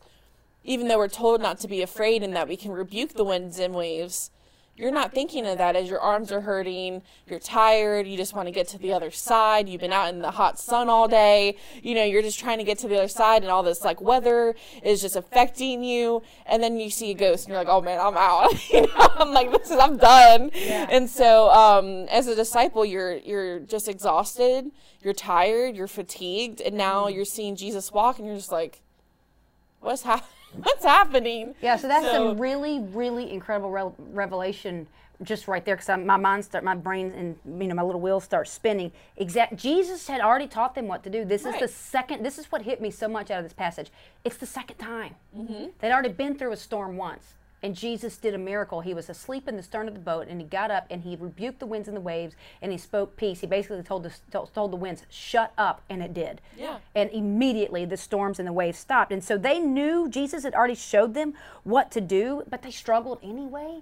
even 0.62 0.86
though 0.86 0.98
we're 0.98 1.08
told 1.08 1.40
not 1.40 1.58
to 1.58 1.68
be 1.68 1.82
afraid 1.82 2.22
and 2.22 2.36
that 2.36 2.48
we 2.48 2.56
can 2.56 2.70
rebuke 2.70 3.14
the 3.14 3.24
winds 3.24 3.58
and 3.58 3.74
waves, 3.74 4.30
you're 4.76 4.90
not 4.90 5.12
thinking 5.12 5.46
of 5.46 5.58
that 5.58 5.76
as 5.76 5.88
your 5.88 6.00
arms 6.00 6.32
are 6.32 6.40
hurting, 6.40 7.02
you're 7.28 7.38
tired, 7.38 8.06
you 8.06 8.16
just 8.16 8.34
want 8.34 8.48
to 8.48 8.52
get 8.52 8.66
to 8.68 8.78
the 8.78 8.92
other 8.92 9.10
side, 9.10 9.68
you've 9.68 9.80
been 9.80 9.92
out 9.92 10.12
in 10.12 10.20
the 10.20 10.32
hot 10.32 10.58
sun 10.58 10.88
all 10.88 11.06
day, 11.06 11.56
you 11.82 11.94
know, 11.94 12.04
you're 12.04 12.22
just 12.22 12.38
trying 12.40 12.58
to 12.58 12.64
get 12.64 12.78
to 12.78 12.88
the 12.88 12.96
other 12.96 13.08
side 13.08 13.42
and 13.42 13.50
all 13.50 13.62
this 13.62 13.84
like 13.84 14.00
weather 14.00 14.54
is 14.82 15.00
just 15.00 15.16
affecting 15.16 15.84
you 15.84 16.22
and 16.46 16.62
then 16.62 16.78
you 16.78 16.90
see 16.90 17.10
a 17.10 17.14
ghost 17.14 17.44
and 17.44 17.52
you're 17.52 17.58
like, 17.58 17.68
"Oh 17.68 17.80
man, 17.80 18.00
I'm 18.00 18.16
out." 18.16 18.70
you 18.72 18.82
know, 18.82 19.08
I'm 19.16 19.32
like, 19.32 19.50
"This 19.50 19.70
is 19.70 19.78
I'm 19.78 19.96
done." 19.96 20.50
Yeah. 20.54 20.86
And 20.90 21.08
so 21.08 21.50
um, 21.50 22.06
as 22.08 22.26
a 22.26 22.34
disciple, 22.34 22.84
you're 22.84 23.16
you're 23.16 23.60
just 23.60 23.88
exhausted, 23.88 24.70
you're 25.02 25.14
tired, 25.14 25.76
you're 25.76 25.86
fatigued, 25.88 26.60
and 26.60 26.76
now 26.76 27.04
mm-hmm. 27.04 27.16
you're 27.16 27.24
seeing 27.24 27.56
Jesus 27.56 27.92
walk 27.92 28.18
and 28.18 28.26
you're 28.26 28.36
just 28.36 28.52
like, 28.52 28.82
"What's 29.80 30.02
happening?" 30.02 30.28
what's 30.62 30.84
happening? 30.84 31.54
Yeah, 31.60 31.76
so 31.76 31.88
that's 31.88 32.06
so, 32.06 32.12
some 32.12 32.38
really, 32.38 32.80
really 32.80 33.30
incredible 33.30 33.70
re- 33.70 33.92
revelation 34.12 34.86
just 35.22 35.46
right 35.46 35.64
there 35.64 35.76
because 35.76 35.88
my 36.04 36.16
mind 36.16 36.44
start, 36.44 36.64
my 36.64 36.74
brain 36.74 37.12
and 37.12 37.60
you 37.60 37.68
know 37.68 37.74
my 37.74 37.82
little 37.82 38.00
wheels 38.00 38.24
start 38.24 38.48
spinning. 38.48 38.92
Exact. 39.16 39.56
Jesus 39.56 40.06
had 40.06 40.20
already 40.20 40.46
taught 40.46 40.74
them 40.74 40.88
what 40.88 41.02
to 41.04 41.10
do. 41.10 41.24
This 41.24 41.44
right. 41.44 41.54
is 41.54 41.60
the 41.60 41.68
second. 41.68 42.24
This 42.24 42.38
is 42.38 42.50
what 42.50 42.62
hit 42.62 42.80
me 42.80 42.90
so 42.90 43.08
much 43.08 43.30
out 43.30 43.38
of 43.38 43.44
this 43.44 43.52
passage. 43.52 43.90
It's 44.24 44.36
the 44.36 44.46
second 44.46 44.76
time. 44.76 45.14
Mm-hmm. 45.36 45.66
They'd 45.78 45.92
already 45.92 46.10
been 46.10 46.36
through 46.36 46.52
a 46.52 46.56
storm 46.56 46.96
once. 46.96 47.34
And 47.64 47.74
Jesus 47.74 48.18
did 48.18 48.34
a 48.34 48.38
miracle. 48.38 48.82
He 48.82 48.92
was 48.92 49.08
asleep 49.08 49.48
in 49.48 49.56
the 49.56 49.62
stern 49.62 49.88
of 49.88 49.94
the 49.94 50.00
boat, 50.00 50.28
and 50.28 50.38
he 50.38 50.46
got 50.46 50.70
up 50.70 50.86
and 50.90 51.02
he 51.02 51.16
rebuked 51.16 51.60
the 51.60 51.66
winds 51.66 51.88
and 51.88 51.96
the 51.96 52.00
waves, 52.00 52.36
and 52.60 52.70
he 52.70 52.76
spoke 52.76 53.16
peace. 53.16 53.40
He 53.40 53.46
basically 53.46 53.82
told 53.82 54.02
the 54.02 54.12
told 54.30 54.70
the 54.70 54.76
winds, 54.76 55.06
"Shut 55.08 55.50
up," 55.56 55.80
and 55.88 56.02
it 56.02 56.12
did. 56.12 56.42
Yeah. 56.58 56.76
And 56.94 57.08
immediately 57.10 57.86
the 57.86 57.96
storms 57.96 58.38
and 58.38 58.46
the 58.46 58.52
waves 58.52 58.78
stopped. 58.78 59.12
And 59.12 59.24
so 59.24 59.38
they 59.38 59.60
knew 59.60 60.10
Jesus 60.10 60.42
had 60.44 60.54
already 60.54 60.74
showed 60.74 61.14
them 61.14 61.32
what 61.62 61.90
to 61.92 62.02
do, 62.02 62.44
but 62.50 62.60
they 62.60 62.70
struggled 62.70 63.18
anyway. 63.22 63.80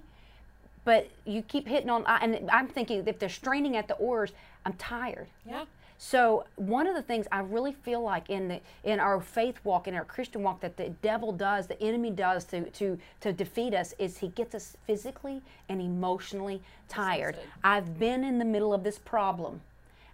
But 0.85 1.09
you 1.25 1.41
keep 1.41 1.67
hitting 1.67 1.89
on, 1.89 2.05
and 2.07 2.49
I'm 2.49 2.69
thinking 2.69 3.05
if 3.05 3.19
they're 3.19 3.27
straining 3.27 3.75
at 3.75 3.89
the 3.89 3.95
oars, 3.95 4.31
I'm 4.65 4.73
tired. 4.73 5.27
Yeah. 5.45 5.65
So 5.97 6.45
one 6.55 6.87
of 6.87 6.95
the 6.95 7.01
things 7.01 7.27
I 7.31 7.39
really 7.39 7.71
feel 7.73 8.01
like 8.01 8.29
in 8.29 8.47
the 8.47 8.59
in 8.83 8.99
our 8.99 9.19
faith 9.21 9.59
walk, 9.63 9.87
in 9.87 9.95
our 9.95 10.03
Christian 10.05 10.43
walk, 10.43 10.61
that 10.61 10.77
the 10.77 10.89
devil 10.89 11.31
does, 11.31 11.67
the 11.67 11.81
enemy 11.81 12.11
does 12.11 12.43
to 12.45 12.69
to 12.71 12.97
to 13.21 13.33
defeat 13.33 13.73
us, 13.73 13.93
is 13.97 14.17
he 14.17 14.27
gets 14.29 14.53
us 14.53 14.77
physically 14.85 15.41
and 15.69 15.79
emotionally 15.81 16.61
tired. 16.89 17.37
I've 17.63 17.97
been 17.99 18.23
in 18.23 18.39
the 18.39 18.45
middle 18.45 18.73
of 18.73 18.83
this 18.83 18.97
problem. 18.99 19.61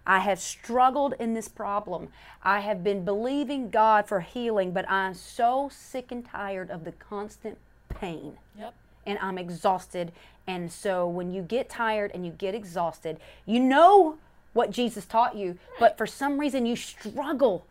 I 0.06 0.20
have 0.20 0.40
struggled 0.40 1.14
in 1.18 1.34
this 1.34 1.48
problem. 1.48 2.08
I 2.42 2.60
have 2.60 2.82
been 2.82 3.04
believing 3.04 3.70
God 3.70 4.06
for 4.08 4.20
healing, 4.20 4.72
but 4.72 4.90
I'm 4.90 5.14
so 5.14 5.68
sick 5.70 6.10
and 6.10 6.24
tired 6.24 6.70
of 6.70 6.84
the 6.84 6.92
constant 6.92 7.58
pain 7.88 8.38
Yep. 8.58 8.74
and 9.06 9.18
I'm 9.20 9.36
exhausted. 9.38 10.12
And 10.46 10.72
so 10.72 11.06
when 11.06 11.30
you 11.30 11.42
get 11.42 11.68
tired 11.68 12.10
and 12.14 12.24
you 12.24 12.32
get 12.32 12.54
exhausted, 12.54 13.18
you 13.44 13.60
know 13.60 14.18
what 14.52 14.70
Jesus 14.70 15.04
taught 15.04 15.36
you, 15.36 15.58
but 15.78 15.96
for 15.96 16.06
some 16.06 16.38
reason 16.38 16.66
you 16.66 16.76
struggle 16.76 17.66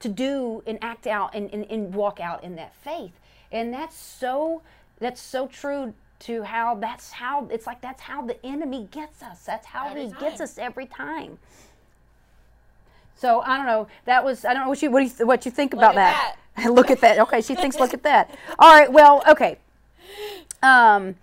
to 0.00 0.08
do 0.08 0.62
and 0.66 0.78
act 0.82 1.06
out 1.06 1.34
and, 1.34 1.52
and, 1.52 1.64
and 1.70 1.94
walk 1.94 2.20
out 2.20 2.42
in 2.42 2.56
that 2.56 2.74
faith. 2.74 3.12
And 3.52 3.72
that's 3.72 3.96
so 3.96 4.62
that's 4.98 5.20
so 5.20 5.46
true 5.46 5.94
to 6.20 6.42
how 6.42 6.74
that's 6.74 7.12
how 7.12 7.48
it's 7.50 7.66
like 7.66 7.80
that's 7.80 8.02
how 8.02 8.22
the 8.22 8.44
enemy 8.44 8.88
gets 8.90 9.22
us. 9.22 9.44
That's 9.44 9.66
how 9.66 9.88
Every 9.88 10.06
he 10.06 10.12
gets 10.20 10.40
us 10.40 10.58
every 10.58 10.86
time. 10.86 11.38
So 13.16 13.40
I 13.40 13.56
don't 13.56 13.66
know. 13.66 13.88
That 14.04 14.24
was 14.24 14.44
I 14.44 14.54
don't 14.54 14.64
know 14.64 14.68
what 14.68 14.82
you 14.82 14.90
what, 14.90 15.00
do 15.00 15.06
you, 15.06 15.26
what 15.26 15.44
you 15.44 15.50
think 15.50 15.72
about 15.74 15.96
at 15.96 16.36
that. 16.56 16.72
look 16.72 16.90
at 16.90 17.00
that. 17.00 17.18
Okay, 17.18 17.40
she 17.40 17.54
thinks 17.54 17.78
look 17.78 17.94
at 17.94 18.02
that. 18.02 18.30
All 18.58 18.70
right. 18.70 18.90
Well, 18.90 19.22
okay. 19.28 19.58
Um, 20.62 21.16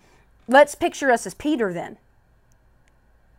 let's 0.48 0.76
picture 0.76 1.12
us 1.12 1.26
as 1.26 1.34
Peter 1.34 1.74
then. 1.74 1.98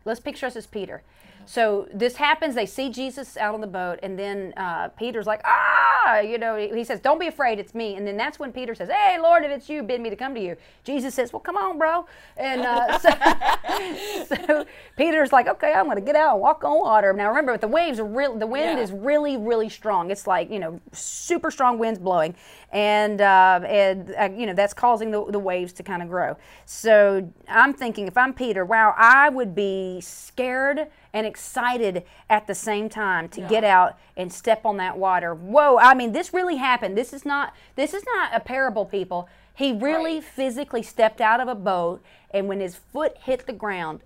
Let's 0.05 0.21
picture 0.21 0.47
us 0.47 0.57
as 0.57 0.67
Peter. 0.67 1.03
So 1.49 1.89
this 1.95 2.17
happens. 2.17 2.55
They 2.55 2.67
see 2.67 2.91
Jesus 2.91 3.39
out 3.39 3.55
on 3.55 3.63
the 3.63 3.67
boat, 3.67 3.99
and 4.03 4.19
then 4.19 4.53
uh, 4.59 4.89
Peter's 4.89 5.27
like, 5.27 5.41
"Ah!" 5.47 6.21
You 6.21 6.37
know, 6.37 6.57
he 6.57 6.85
says, 6.85 7.01
"Don't 7.01 7.19
be 7.19 7.27
afraid, 7.27 7.59
it's 7.59 7.75
me." 7.75 7.97
And 7.97 8.07
then 8.07 8.19
that's 8.19 8.39
when 8.39 8.53
Peter 8.53 8.75
says, 8.75 8.91
"Hey, 8.91 9.19
Lord, 9.19 9.45
if 9.45 9.51
it's 9.51 9.67
you, 9.67 9.83
bid 9.83 10.03
me 10.03 10.11
to 10.11 10.17
come 10.17 10.35
to 10.35 10.41
you." 10.43 10.59
Jesus 10.85 11.15
says, 11.15 11.33
"Well, 11.33 11.41
come 11.41 11.57
on, 11.57 11.79
bro." 11.79 12.05
And 12.37 12.61
uh, 12.67 12.99
so, 12.99 14.35
so 14.47 14.67
Peter's 14.99 15.33
like, 15.33 15.49
"Okay, 15.49 15.73
I'm 15.73 15.87
going 15.87 15.97
to 15.97 16.03
get 16.03 16.17
out 16.17 16.33
and 16.35 16.43
walk 16.43 16.65
on 16.65 16.81
water." 16.81 17.15
Now 17.15 17.31
remember, 17.31 17.57
the 17.57 17.67
waves 17.67 17.99
are 17.99 18.05
real. 18.05 18.39
The 18.39 18.47
wind 18.47 18.77
Yeah. 18.77 18.85
is 18.85 18.93
really, 18.93 19.39
really 19.39 19.71
strong. 19.71 20.11
It's 20.11 20.27
like 20.27 20.51
you 20.51 20.59
know, 20.59 20.79
super 20.93 21.51
strong 21.51 21.79
winds 21.79 21.99
blowing, 21.99 22.35
and 22.73 23.23
uh, 23.23 23.61
and 23.67 24.15
uh, 24.19 24.29
you 24.37 24.45
know 24.45 24.53
that's 24.53 24.75
causing 24.75 25.11
the, 25.11 25.25
the 25.31 25.39
waves 25.39 25.73
to 25.75 25.83
kind 25.83 26.03
of 26.03 26.09
grow. 26.11 26.37
So 26.67 27.27
I'm 27.49 27.73
thinking, 27.73 28.07
if 28.07 28.19
I'm 28.19 28.35
Peter, 28.35 28.67
wow, 28.67 28.95
I 28.99 29.31
would 29.31 29.55
be 29.55 30.03
scared 30.03 30.89
and 31.13 31.27
excited 31.27 32.05
at 32.29 32.47
the 32.47 32.55
same 32.55 32.89
time 32.89 33.29
to 33.31 33.41
get 33.43 33.65
out 33.65 33.99
and 34.17 34.33
step 34.33 34.65
on 34.65 34.77
that 34.77 34.99
water. 34.99 35.35
Whoa! 35.35 35.79
I 35.79 35.95
mean, 35.95 36.13
this 36.13 36.35
really 36.35 36.57
happened. 36.57 36.97
This 36.97 37.13
is 37.13 37.25
not 37.25 37.55
this 37.77 37.95
is 37.95 38.05
not 38.15 38.35
a 38.35 38.41
parable, 38.41 38.85
people. 38.85 39.29
He 39.55 39.73
really 39.73 40.17
Right. 40.17 40.25
physically 40.25 40.83
stepped 40.83 41.21
out 41.21 41.41
of 41.41 41.49
a 41.49 41.55
boat, 41.55 42.03
and 42.31 42.47
when 42.47 42.61
his 42.61 42.77
foot 42.77 43.17
hit 43.19 43.47
the 43.47 43.53
ground, 43.53 44.03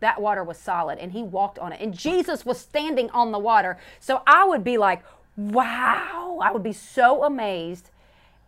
that 0.00 0.20
water 0.20 0.42
was 0.42 0.58
solid 0.58 0.98
and 0.98 1.12
he 1.12 1.22
walked 1.22 1.58
on 1.58 1.72
it. 1.72 1.80
And 1.80 1.94
Jesus 1.94 2.44
was 2.44 2.58
standing 2.58 3.10
on 3.10 3.32
the 3.32 3.38
water. 3.38 3.78
So 3.98 4.22
I 4.26 4.44
would 4.44 4.64
be 4.64 4.78
like, 4.78 5.02
wow, 5.36 6.38
I 6.42 6.50
would 6.52 6.62
be 6.62 6.72
so 6.72 7.24
amazed. 7.24 7.90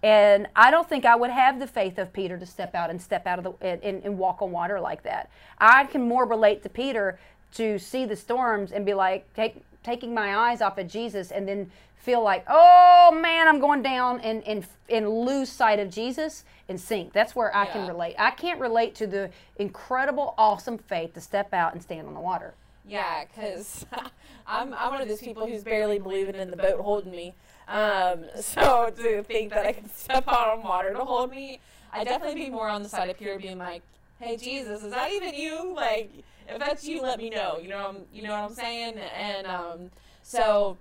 And 0.03 0.49
I 0.57 0.73
don't 0.73 0.89
think 0.89 1.05
I 1.05 1.15
would 1.15 1.31
have 1.31 1.61
the 1.61 1.67
faith 1.67 1.97
of 1.97 2.13
Peter 2.13 2.37
to 2.37 2.45
step 2.45 2.75
out 2.75 2.91
and 2.91 3.01
step 3.01 3.27
out 3.27 3.39
of 3.39 3.45
the 3.45 3.53
and, 3.67 4.03
and 4.03 4.19
walk 4.19 4.43
on 4.43 4.51
water 4.51 4.81
like 4.81 5.05
that. 5.05 5.31
I 5.59 5.85
can 5.85 6.09
more 6.09 6.27
relate 6.27 6.63
to 6.65 6.69
Peter 6.69 7.21
to 7.53 7.79
see 7.79 8.05
the 8.05 8.17
storms 8.17 8.73
and 8.73 8.85
be 8.85 8.95
like, 8.95 9.33
take 9.35 9.63
taking 9.83 10.15
my 10.15 10.37
eyes 10.37 10.61
off 10.63 10.79
of 10.79 10.89
Jesus 10.89 11.31
and 11.31 11.49
then 11.49 11.71
feel 11.97 12.23
like, 12.23 12.45
oh 12.49 13.17
man, 13.21 13.49
I'm 13.49 13.61
going 13.61 13.83
down 13.83 14.21
and 14.21 14.43
and, 14.45 14.67
and 14.89 15.09
lose 15.09 15.49
sight 15.49 15.79
of 15.79 15.91
Jesus 15.91 16.45
and 16.69 16.81
sink. 16.81 17.13
That's 17.13 17.35
where 17.37 17.55
I 17.55 17.67
can 17.67 17.87
relate. 17.87 18.17
I 18.19 18.31
can't 18.31 18.61
relate 18.61 18.95
to 18.97 19.07
the 19.07 19.31
incredible, 19.57 20.35
awesome 20.37 20.79
faith 20.79 21.15
to 21.15 21.21
step 21.21 21.53
out 21.53 21.73
and 21.73 21.83
stand 21.83 22.07
on 22.09 22.15
the 22.15 22.21
water. 22.21 22.55
Yeah, 22.87 23.25
because 23.25 23.87
I'm 24.47 24.75
I'm 24.75 24.93
one 24.93 25.03
of 25.03 25.09
those 25.09 25.21
people 25.21 25.47
who's 25.47 25.63
barely 25.63 25.99
believing 25.99 26.35
in 26.35 26.51
the 26.51 26.57
boat 26.57 26.81
holding 26.81 27.13
me. 27.13 27.35
Um, 27.69 28.25
so 28.41 28.93
to 28.97 29.23
think 29.23 29.51
that 29.51 29.65
I 29.67 29.73
can 29.73 29.89
step 29.91 30.25
out 30.27 30.49
on 30.59 30.63
water 30.63 30.93
to 30.93 30.99
hold 30.99 31.31
me, 31.31 31.61
I 31.93 32.05
definitely 32.05 32.45
be 32.45 32.51
more 32.51 32.69
on 32.69 32.83
the 32.83 32.89
side 32.89 33.11
of 33.11 33.19
Peter 33.19 33.39
being 33.39 33.59
like, 33.59 33.83
"Hey 34.19 34.37
Jesus, 34.37 34.83
is 34.83 34.91
that 34.91 35.13
even 35.13 35.35
you? 35.35 35.75
Like, 35.75 36.11
if 36.49 36.59
that's 36.59 36.87
you, 36.87 37.03
let 37.03 37.19
me 37.19 37.31
know." 37.31 37.59
You 37.59 37.69
know, 37.69 37.79
I'm- 37.79 38.07
you 38.13 38.23
know 38.23 38.31
what 38.31 38.51
I'm 38.51 38.55
saying? 38.55 38.99
And 38.99 39.47
um, 39.47 39.91
so 40.23 40.77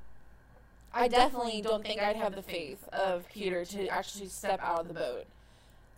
I 0.93 1.07
definitely 1.07 1.61
don't 1.61 1.83
think 1.85 2.01
I'd 2.01 2.15
have 2.15 2.35
the 2.35 2.41
faith 2.41 2.87
of 2.89 3.27
Peter 3.29 3.63
to 3.65 3.87
actually 3.87 4.27
step 4.27 4.59
out 4.61 4.81
of 4.81 4.87
the 4.87 4.93
boat. 4.93 5.25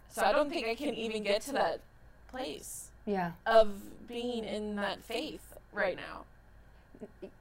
So 0.10 0.24
I 0.24 0.32
don't 0.32 0.50
think 0.50 0.68
I 0.68 0.76
can 0.76 0.94
even 0.94 1.24
get 1.24 1.42
to 1.44 1.54
that 1.54 1.80
place 2.30 2.90
Yeah. 3.06 3.32
of 3.48 4.08
being 4.08 4.44
in 4.44 4.76
that 4.76 5.04
faith 5.04 5.56
right 5.72 5.96
now. 5.96 6.26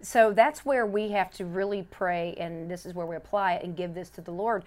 so 0.00 0.32
that's 0.32 0.64
where 0.64 0.84
we 0.86 1.10
have 1.12 1.30
to 1.30 1.44
really 1.44 1.82
pray 1.84 2.34
and 2.36 2.68
this 2.70 2.84
is 2.84 2.94
where 2.94 3.06
we 3.06 3.14
apply 3.14 3.52
it 3.54 3.62
and 3.64 3.76
give 3.76 3.94
this 3.94 4.08
to 4.10 4.20
the 4.20 4.32
lord 4.32 4.64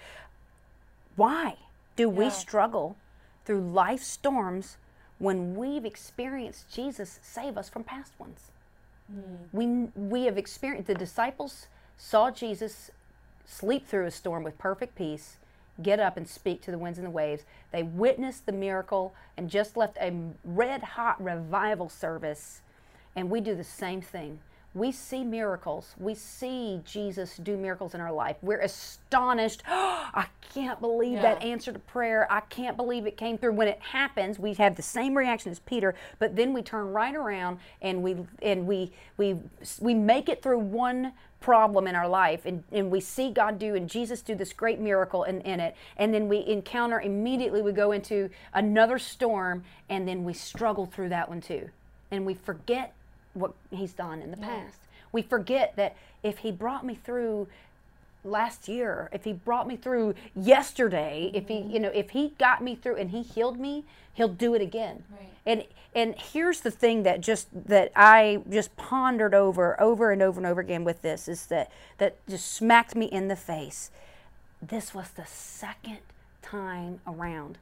why 1.17 1.57
do 1.97 2.07
we 2.07 2.29
struggle 2.29 2.95
through 3.43 3.59
life 3.59 4.01
storms 4.01 4.77
when 5.19 5.55
we've 5.55 5.86
experienced 5.86 6.72
jesus 6.74 7.19
save 7.22 7.57
us 7.57 7.69
from 7.69 7.84
past 7.84 8.13
ones. 8.19 8.51
Hmm. 9.12 9.36
We 9.51 9.65
we 9.95 10.25
have 10.25 10.38
experienced 10.38 10.88
the 10.88 10.95
disciples 10.95 11.67
saw 11.98 12.31
jesus 12.31 12.91
sleep 13.45 13.88
through 13.88 14.05
a 14.05 14.12
storm 14.12 14.43
with 14.43 14.57
perfect 14.57 14.95
peace 14.95 15.38
get 15.81 16.00
up 16.00 16.17
and 16.17 16.27
speak 16.27 16.62
to 16.62 16.72
the 16.72 16.77
winds 16.77 16.98
and 16.98 17.05
the 17.05 17.12
waves. 17.12 17.43
They 17.72 17.84
witnessed 17.84 18.45
the 18.45 18.51
miracle 18.51 19.13
and 19.38 19.50
just 19.50 19.75
left 19.75 19.98
a 19.98 20.13
red 20.43 20.81
hot 20.84 21.22
revival 21.22 21.89
service 21.89 22.62
and 23.15 23.29
we 23.29 23.41
do 23.41 23.55
the 23.55 23.63
same 23.63 24.01
thing. 24.01 24.39
We 24.75 24.91
see 24.91 25.24
miracles. 25.24 25.96
We 25.98 26.15
see 26.15 26.82
Jesus 26.86 27.38
do 27.38 27.58
miracles 27.58 27.96
in 27.96 28.01
our 28.01 28.12
life. 28.12 28.36
We're 28.41 28.60
astonished. 28.60 29.63
I 29.67 30.27
can't 30.53 30.82
believe 30.82 31.22
that 31.22 31.41
Yeah. 31.41 31.48
answer 31.50 31.72
to 31.74 31.79
prayer. 31.79 32.27
I 32.32 32.41
can't 32.41 32.77
believe 32.77 33.08
it 33.08 33.17
came 33.17 33.38
through. 33.38 33.53
When 33.53 33.70
it 33.70 33.79
happens, 33.79 34.38
we 34.38 34.53
have 34.55 34.75
the 34.75 34.84
same 34.84 35.17
reaction 35.17 35.51
as 35.51 35.60
Peter, 35.60 35.96
but 36.20 36.36
then 36.36 36.53
we 36.53 36.62
turn 36.62 36.94
right 36.94 37.15
around 37.15 37.60
and 37.82 38.03
we 38.03 38.17
and 38.41 38.67
we 38.67 38.91
we 39.17 39.38
we 39.79 39.94
make 39.96 40.29
it 40.29 40.44
through 40.44 40.60
one 40.60 41.13
problem 41.39 41.88
in 41.88 41.96
our 41.96 42.08
life 42.08 42.46
and, 42.46 42.63
and 42.72 42.91
we 42.91 43.00
see 43.00 43.32
God 43.32 43.60
do 43.60 43.75
and 43.75 43.89
Jesus 43.89 44.22
do 44.22 44.36
this 44.36 44.51
great 44.51 44.79
miracle 44.79 45.24
in, 45.24 45.41
in 45.41 45.60
it. 45.60 45.75
And 45.98 46.13
then 46.13 46.27
we 46.27 46.46
encounter 46.46 47.00
immediately 47.00 47.62
we 47.62 47.72
go 47.72 47.91
into 47.94 48.29
another 48.53 49.00
storm 49.00 49.63
and 49.89 50.08
then 50.08 50.24
we 50.25 50.34
struggle 50.34 50.86
through 50.88 51.10
that 51.10 51.29
one 51.29 51.41
too 51.41 51.70
and 52.12 52.25
we 52.25 52.34
forget 52.34 52.94
what 53.36 53.54
he's 53.72 53.94
done 53.94 54.22
in 54.22 54.32
the 54.32 54.38
past. 54.38 54.80
We 55.12 55.22
forget 55.22 55.75
that 55.75 55.96
if 56.24 56.39
he 56.39 56.51
brought 56.51 56.86
me 56.86 56.96
through 56.96 57.48
last 58.24 58.68
year, 58.68 59.10
if 59.12 59.24
he 59.24 59.34
brought 59.34 59.68
me 59.68 59.77
through 59.77 60.15
yesterday, 60.36 61.32
if 61.34 61.48
he, 61.48 61.56
mm-hmm. 61.56 61.70
you 61.72 61.80
know, 61.80 61.92
if 61.94 62.10
he 62.12 62.34
got 62.39 62.63
me 62.63 62.75
through 62.75 62.96
and 62.96 63.12
he 63.12 63.22
healed 63.22 63.60
me, 63.60 63.86
he'll 64.13 64.27
do 64.27 64.54
it 64.56 64.62
again. 64.62 65.04
Right. 65.12 65.30
And 65.46 65.63
and 65.94 66.15
here's 66.20 66.60
the 66.60 66.72
thing 66.72 67.04
that 67.04 67.22
just 67.22 67.48
that 67.54 67.92
I 67.96 68.42
just 68.50 68.75
pondered 68.75 69.34
over 69.34 69.80
over 69.80 70.12
and 70.12 70.22
over 70.22 70.39
and 70.39 70.48
over 70.48 70.60
again 70.60 70.84
with 70.84 71.01
this 71.01 71.27
is 71.27 71.46
that 71.48 71.72
that 72.00 72.18
just 72.27 72.51
smacked 72.51 72.96
me 72.96 73.06
in 73.06 73.27
the 73.27 73.36
face. 73.36 73.92
This 74.62 74.94
was 74.94 75.12
the 75.12 75.25
second 75.25 76.00
time 76.42 77.00
around. 77.08 77.58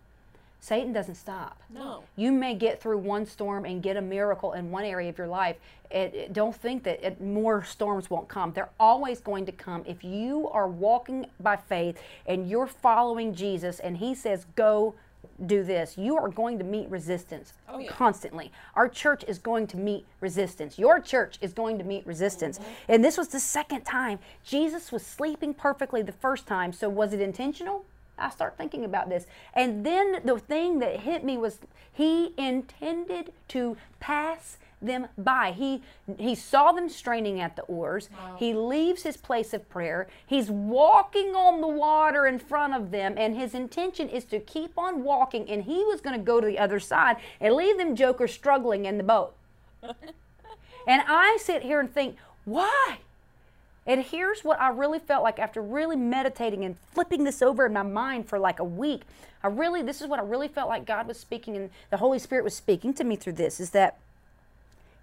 Satan 0.64 0.94
doesn't 0.94 1.16
stop. 1.16 1.62
No. 1.70 2.06
You 2.16 2.32
may 2.32 2.56
get 2.56 2.82
through 2.82 3.00
one 3.00 3.26
storm 3.26 3.66
and 3.66 3.84
get 3.84 3.98
a 3.98 4.02
miracle 4.02 4.54
in 4.54 4.72
one 4.72 4.86
area 4.86 5.10
of 5.10 5.18
your 5.18 5.28
life. 5.28 5.58
It, 5.92 6.16
it- 6.16 6.34
don't 6.34 6.56
think 6.56 6.84
that 6.84 7.06
it, 7.06 7.20
more 7.20 7.66
storms 7.66 8.10
won't 8.10 8.30
come. 8.30 8.54
They're 8.54 8.70
always 8.80 9.20
going 9.20 9.46
to 9.48 9.52
come. 9.52 9.84
If 9.86 10.06
you 10.06 10.48
are 10.54 10.70
walking 10.70 11.26
by 11.42 11.58
faith 11.58 12.02
and 12.26 12.50
you're 12.50 12.66
following 12.68 13.36
Jesus 13.36 13.82
and 13.82 13.98
He 13.98 14.16
says, 14.16 14.46
go 14.56 14.96
do 15.46 15.66
this, 15.66 15.98
you 15.98 16.16
are 16.16 16.30
going 16.30 16.58
to 16.60 16.64
meet 16.64 16.88
resistance 16.90 17.52
Oh, 17.68 17.80
yeah. 17.80 17.92
constantly. 17.92 18.50
Our 18.76 18.88
church 18.88 19.26
is 19.28 19.40
going 19.40 19.68
to 19.68 19.78
meet 19.78 20.06
resistance. 20.22 20.80
Your 20.80 21.02
church 21.02 21.40
is 21.42 21.52
going 21.52 21.78
to 21.78 21.84
meet 21.84 22.08
resistance. 22.08 22.58
Mm-hmm. 22.60 22.72
And 22.88 23.04
this 23.04 23.18
was 23.18 23.28
the 23.28 23.40
second 23.42 23.82
time. 23.82 24.20
Jesus 24.46 24.94
was 24.94 25.06
sleeping 25.06 25.54
perfectly 25.54 26.02
the 26.04 26.14
first 26.14 26.48
time. 26.48 26.72
So 26.72 26.88
was 26.88 27.12
it 27.12 27.20
intentional? 27.20 27.84
I 28.18 28.30
start 28.30 28.58
thinking 28.58 28.86
about 28.86 29.10
this. 29.10 29.26
And 29.54 29.86
then 29.86 30.22
the 30.24 30.38
thing 30.38 30.80
that 30.80 31.02
hit 31.02 31.24
me 31.24 31.38
was 31.38 31.60
he 31.92 32.34
intended 32.38 33.34
to 33.50 33.78
pass 34.00 34.58
them 34.82 35.08
by. 35.18 35.52
He 35.52 35.82
he 36.18 36.36
saw 36.36 36.72
them 36.72 36.90
straining 36.90 37.40
at 37.40 37.56
the 37.56 37.62
oars. 37.64 38.10
He 38.38 38.54
leaves 38.54 39.04
his 39.04 39.18
place 39.18 39.54
of 39.54 39.70
prayer. 39.70 40.08
He's 40.26 40.50
walking 40.50 41.36
on 41.36 41.62
the 41.62 41.68
water 41.68 42.28
in 42.28 42.38
front 42.38 42.74
of 42.74 42.92
them 42.92 43.16
and 43.18 43.36
his 43.36 43.54
intention 43.54 44.10
is 44.10 44.26
to 44.26 44.40
keep 44.40 44.78
on 44.78 45.04
walking 45.04 45.50
and 45.50 45.64
he 45.64 45.84
was 45.86 46.02
going 46.02 46.20
to 46.20 46.24
go 46.24 46.42
to 46.42 46.48
the 46.48 46.60
other 46.60 46.80
side 46.80 47.18
and 47.40 47.56
leave 47.56 47.78
them 47.78 47.96
jokers 47.96 48.34
struggling 48.34 48.86
in 48.86 48.98
the 48.98 49.04
boat. 49.04 49.34
and 49.82 51.02
I 51.08 51.38
sit 51.40 51.64
here 51.64 51.80
and 51.80 51.92
think, 51.92 52.18
why? 52.46 52.98
And 53.86 54.02
here's 54.02 54.44
what 54.44 54.60
I 54.62 54.70
really 54.70 55.00
felt 55.00 55.24
like 55.24 55.40
after 55.40 55.62
really 55.62 55.96
meditating 55.96 56.64
and 56.64 56.78
flipping 56.94 57.24
this 57.24 57.42
over 57.42 57.66
in 57.66 57.74
my 57.74 57.84
mind 57.84 58.30
for 58.30 58.40
like 58.40 58.60
a 58.60 58.64
week. 58.64 59.02
I 59.44 59.48
really, 59.48 59.82
this 59.82 60.02
is 60.02 60.08
what 60.08 60.20
I 60.20 60.24
really 60.24 60.48
felt 60.48 60.70
like 60.70 60.86
God 60.86 61.08
was 61.08 61.20
speaking 61.20 61.58
and 61.58 61.70
the 61.90 61.98
Holy 61.98 62.18
Spirit 62.20 62.46
was 62.46 62.56
speaking 62.56 62.94
to 62.94 63.04
me 63.04 63.18
through 63.18 63.34
this 63.34 63.60
is 63.60 63.72
that 63.72 63.98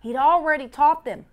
He'd 0.02 0.16
already 0.16 0.66
taught 0.66 1.04
them. 1.04 1.26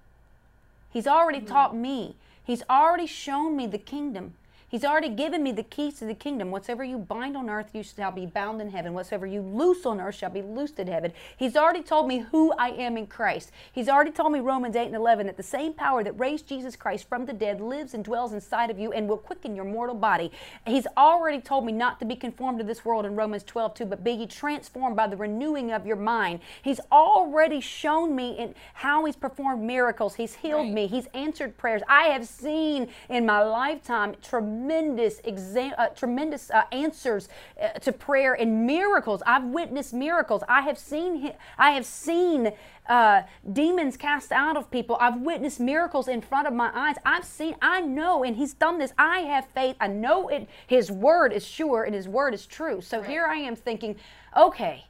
He's 0.92 1.08
already 1.08 1.40
mm-hmm. 1.40 1.48
taught 1.48 1.76
me. 1.76 2.16
He's 2.44 2.64
already 2.70 3.08
shown 3.08 3.56
me 3.56 3.66
the 3.66 3.78
kingdom. 3.78 4.34
He's 4.70 4.84
already 4.84 5.08
given 5.08 5.44
me 5.44 5.54
the 5.54 5.64
keys 5.64 6.00
to 6.00 6.06
the 6.06 6.14
kingdom. 6.14 6.52
Whatsoever 6.52 6.84
you 6.84 6.98
bind 6.98 7.38
on 7.38 7.50
earth, 7.50 7.70
you 7.72 7.84
shall 7.84 8.12
be 8.12 8.26
bound 8.26 8.60
in 8.60 8.70
heaven. 8.70 8.94
Whatsoever 8.94 9.26
you 9.26 9.40
loose 9.40 9.86
on 9.86 10.02
earth 10.02 10.16
shall 10.16 10.30
be 10.30 10.42
loosed 10.42 10.78
in 10.78 10.88
heaven. 10.88 11.14
He's 11.38 11.56
already 11.56 11.82
told 11.82 12.06
me 12.06 12.20
who 12.20 12.52
I 12.52 12.72
am 12.72 12.98
in 12.98 13.08
Christ. 13.08 13.52
He's 13.72 13.88
already 13.88 14.12
told 14.12 14.34
me, 14.34 14.42
Romans 14.42 14.76
8 14.76 14.88
and 14.88 14.96
11, 14.96 15.28
that 15.28 15.38
the 15.38 15.44
same 15.44 15.72
power 15.72 16.04
that 16.04 16.20
raised 16.20 16.48
Jesus 16.48 16.76
Christ 16.76 17.08
from 17.08 17.26
the 17.26 17.32
dead 17.32 17.62
lives 17.62 17.94
and 17.94 18.04
dwells 18.04 18.34
inside 18.34 18.70
of 18.70 18.78
you 18.78 18.92
and 18.92 19.08
will 19.08 19.18
quicken 19.18 19.56
your 19.56 19.64
mortal 19.64 19.96
body. 19.96 20.34
He's 20.66 20.88
already 20.98 21.40
told 21.40 21.64
me 21.64 21.72
not 21.72 21.98
to 22.02 22.06
be 22.06 22.18
conformed 22.18 22.60
to 22.60 22.66
this 22.66 22.84
world 22.84 23.06
in 23.06 23.16
Romans 23.16 23.44
12 23.44 23.74
2, 23.74 23.86
but 23.86 24.04
be 24.04 24.12
ye 24.12 24.28
transformed 24.28 24.98
by 24.98 25.08
the 25.08 25.16
renewing 25.16 25.72
of 25.72 25.86
your 25.86 25.96
mind. 25.96 26.42
He's 26.62 26.82
already 26.92 27.62
shown 27.62 28.18
me 28.18 28.38
in 28.38 28.54
how 28.74 29.06
He's 29.06 29.16
performed 29.16 29.64
miracles. 29.64 30.16
He's 30.16 30.36
healed 30.36 30.66
right. 30.66 30.74
me. 30.74 30.88
He's 30.88 31.08
answered 31.14 31.58
prayers. 31.58 31.84
I 31.88 32.08
have 32.08 32.28
seen 32.28 32.90
in 33.08 33.26
my 33.26 33.42
lifetime 33.42 34.16
tremendous 34.22 34.57
tremendous 34.58 35.20
exam- 35.24 35.74
uh, 35.78 35.88
tremendous 35.90 36.50
uh, 36.50 36.64
answers 36.72 37.30
uh, 37.62 37.70
to 37.80 37.92
prayer 37.92 38.34
and 38.34 38.66
miracles. 38.66 39.22
I've 39.26 39.46
witnessed 39.46 39.94
miracles. 39.94 40.44
I 40.50 40.62
have 40.62 40.78
seen 40.78 41.34
I 41.58 41.72
have 41.72 41.86
seen 41.86 42.52
uh, 42.90 43.22
demons 43.54 43.98
cast 43.98 44.32
out 44.32 44.58
of 44.58 44.72
people. 44.72 44.98
I've 45.00 45.22
witnessed 45.22 45.60
miracles 45.60 46.08
in 46.08 46.22
front 46.22 46.48
of 46.48 46.54
my 46.54 46.72
eyes. 46.74 46.96
I've 47.06 47.26
seen, 47.26 47.56
I 47.62 47.82
know, 47.82 48.24
and 48.24 48.36
He's 48.36 48.54
done 48.54 48.80
this. 48.80 48.94
I 48.98 49.20
have 49.20 49.46
faith. 49.54 49.76
I 49.80 49.88
know 49.88 50.30
it. 50.30 50.48
His 50.66 50.90
word 50.90 51.34
is 51.34 51.46
sure 51.46 51.84
and 51.84 51.94
His 51.94 52.08
word 52.08 52.34
is 52.34 52.46
true. 52.46 52.82
So 52.82 53.00
right. 53.00 53.10
here 53.10 53.26
I 53.26 53.36
am 53.36 53.56
thinking, 53.56 53.98
okay, 54.36 54.86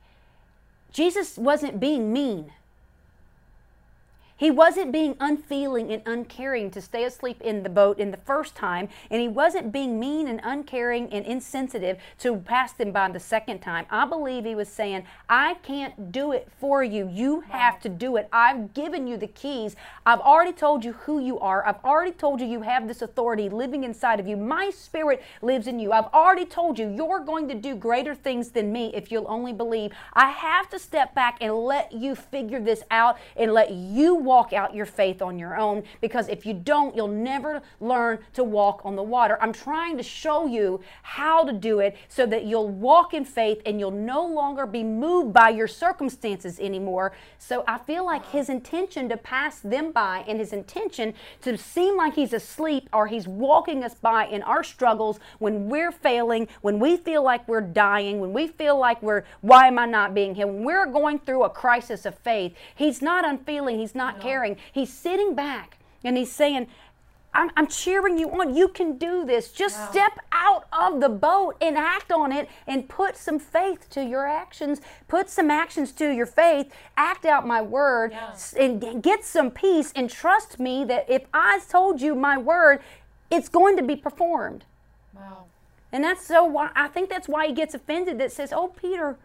Jesus 0.92 1.38
wasn't 1.38 1.80
being 1.80 2.14
mean. 2.14 2.54
He 4.38 4.52
wasn't 4.52 4.92
being 4.92 5.18
unfeeling 5.20 5.92
and 5.92 6.04
uncaring 6.06 6.70
to 6.72 6.80
stay 6.80 7.04
asleep 7.04 7.42
in 7.42 7.64
the 7.64 7.70
boat 7.70 7.98
in 7.98 8.12
the 8.12 8.18
first 8.18 8.56
time, 8.56 8.88
and 9.10 9.20
he 9.20 9.28
wasn't 9.28 9.72
being 9.72 10.00
mean 10.00 10.28
and 10.28 10.40
uncaring 10.44 11.12
and 11.12 11.26
insensitive 11.26 11.98
to 12.20 12.38
pass 12.38 12.72
them 12.72 12.92
by 12.92 13.10
the 13.10 13.20
second 13.20 13.62
time. 13.62 13.88
I 13.90 14.06
believe 14.06 14.46
he 14.46 14.54
was 14.54 14.70
saying, 14.70 15.06
I 15.28 15.56
can't 15.56 16.12
do 16.12 16.34
it 16.34 16.48
for 16.60 16.84
you. 16.84 17.10
You 17.12 17.42
have 17.42 17.80
to 17.82 17.90
do 17.90 18.16
it. 18.18 18.30
I've 18.32 18.76
given 18.76 19.08
you 19.08 19.18
the 19.18 19.26
keys. 19.26 19.76
I've 20.06 20.20
already 20.20 20.54
told 20.54 20.86
you 20.86 20.94
who 20.94 21.20
you 21.20 21.40
are. 21.40 21.66
I've 21.66 21.84
already 21.84 22.12
told 22.12 22.40
you 22.40 22.46
you 22.46 22.62
have 22.62 22.88
this 22.88 23.02
authority 23.02 23.50
living 23.50 23.84
inside 23.84 24.20
of 24.20 24.28
you. 24.28 24.38
My 24.38 24.70
spirit 24.70 25.24
lives 25.42 25.66
in 25.66 25.80
you. 25.80 25.92
I've 25.92 26.14
already 26.14 26.46
told 26.46 26.78
you 26.78 26.90
you're 26.90 27.22
going 27.22 27.48
to 27.48 27.56
do 27.56 27.76
greater 27.76 28.14
things 28.14 28.50
than 28.50 28.72
me 28.72 28.92
if 28.94 29.12
you'll 29.12 29.28
only 29.28 29.54
believe. 29.54 29.94
I 30.14 30.30
have 30.30 30.70
to 30.70 30.78
step 30.78 31.16
back 31.16 31.38
and 31.42 31.54
let 31.56 31.92
you 31.92 32.14
figure 32.14 32.60
this 32.60 32.84
out 32.92 33.18
and 33.36 33.52
let 33.52 33.72
you 33.72 34.27
walk 34.28 34.54
out 34.54 34.76
your 34.76 34.86
faith 34.86 35.22
on 35.22 35.40
your 35.40 35.58
own 35.58 35.84
because 36.02 36.28
if 36.28 36.46
you 36.46 36.54
don't, 36.54 36.96
you'll 36.96 37.08
never 37.08 37.62
learn 37.80 38.20
to 38.34 38.44
walk 38.44 38.82
on 38.84 38.96
the 38.96 39.04
water. 39.04 39.38
I'm 39.42 39.54
trying 39.54 39.98
to 39.98 40.04
show 40.04 40.46
you 40.46 40.82
how 41.02 41.46
to 41.46 41.54
do 41.54 41.80
it 41.80 41.96
so 42.10 42.26
that 42.28 42.44
you'll 42.46 42.68
walk 42.68 43.14
in 43.14 43.24
faith 43.26 43.62
and 43.66 43.80
you'll 43.80 43.92
no 43.92 44.26
longer 44.26 44.66
be 44.66 44.84
moved 44.84 45.34
by 45.34 45.50
your 45.50 45.68
circumstances 45.68 46.60
anymore. 46.60 47.14
So 47.40 47.64
I 47.68 47.78
feel 47.78 48.06
like 48.06 48.30
his 48.30 48.50
intention 48.50 49.08
to 49.10 49.18
pass 49.18 49.60
them 49.60 49.92
by 49.92 50.26
and 50.28 50.40
his 50.40 50.52
intention 50.52 51.14
to 51.42 51.58
seem 51.58 51.96
like 51.96 52.16
he's 52.16 52.34
asleep 52.34 52.90
or 52.92 53.08
he's 53.08 53.28
walking 53.28 53.84
us 53.84 53.96
by 53.96 54.26
in 54.26 54.44
our 54.44 54.64
struggles 54.64 55.20
when 55.40 55.70
we're 55.70 55.92
failing, 55.92 56.48
when 56.62 56.80
we 56.80 56.98
feel 56.98 57.24
like 57.24 57.48
we're 57.48 57.62
dying, 57.62 58.20
when 58.20 58.34
we 58.34 58.48
feel 58.48 58.78
like 58.78 59.02
we're, 59.02 59.24
why 59.42 59.68
am 59.68 59.80
I 59.80 59.86
not 59.86 60.14
being 60.14 60.36
healed? 60.36 60.54
When 60.54 60.64
we're 60.66 60.86
going 60.86 61.20
through 61.20 61.44
a 61.44 61.50
crisis 61.50 62.06
of 62.06 62.18
faith, 62.20 62.54
he's 62.76 63.02
not 63.02 63.28
unfeeling, 63.28 63.80
he's 63.80 63.96
not 63.96 64.17
no. 64.18 64.24
caring. 64.24 64.58
He's 64.72 64.92
sitting 64.92 65.36
back 65.36 65.78
and 66.04 66.18
he's 66.18 66.32
saying, 66.32 66.68
I'm, 67.34 67.52
I'm, 67.56 67.68
cheering 67.68 68.18
you 68.18 68.32
on. 68.32 68.56
You 68.56 68.68
can 68.68 68.98
do 68.98 69.24
this. 69.24 69.52
Just 69.52 69.78
wow. 69.78 69.90
step 69.92 70.20
out 70.32 70.66
of 70.72 71.02
the 71.02 71.10
boat 71.10 71.56
and 71.62 71.78
act 71.78 72.12
on 72.12 72.32
it 72.32 72.50
and 72.66 72.90
put 72.90 73.16
some 73.16 73.38
faith 73.38 73.90
to 73.92 74.04
your 74.04 74.28
actions. 74.28 74.82
Put 75.08 75.30
some 75.30 75.52
actions 75.52 75.92
to 75.94 76.10
your 76.10 76.26
faith. 76.26 76.74
Act 76.96 77.26
out 77.26 77.46
my 77.46 77.62
word 77.62 78.12
yeah. 78.12 78.36
and 78.58 79.04
get 79.04 79.24
some 79.24 79.52
peace 79.52 79.92
and 79.96 80.10
trust 80.10 80.60
me 80.60 80.84
that 80.86 81.08
if 81.10 81.26
I 81.34 81.60
told 81.70 82.02
you 82.02 82.16
my 82.16 82.38
word, 82.38 82.80
it's 83.30 83.50
going 83.50 83.78
to 83.78 83.84
be 83.84 83.96
performed. 83.96 84.64
Wow. 85.14 85.46
And 85.92 86.04
that's 86.04 86.26
so 86.26 86.44
why 86.44 86.72
I 86.76 86.88
think 86.88 87.10
that's 87.10 87.28
why 87.28 87.48
he 87.48 87.54
gets 87.54 87.74
offended 87.74 88.18
that 88.20 88.32
says, 88.32 88.52
Oh, 88.52 88.70
Peter, 88.70 89.18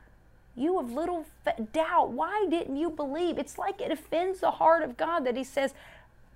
you 0.57 0.79
have 0.79 0.91
little 0.91 1.27
doubt. 1.73 2.11
Why 2.11 2.47
didn't 2.51 2.77
you 2.77 2.91
believe? 2.91 3.38
It's 3.38 3.59
like 3.59 3.81
it 3.81 3.91
offends 3.91 4.41
the 4.41 4.53
heart 4.53 4.83
of 4.83 4.97
God 4.97 5.21
that 5.21 5.37
He 5.37 5.45
says, 5.45 5.75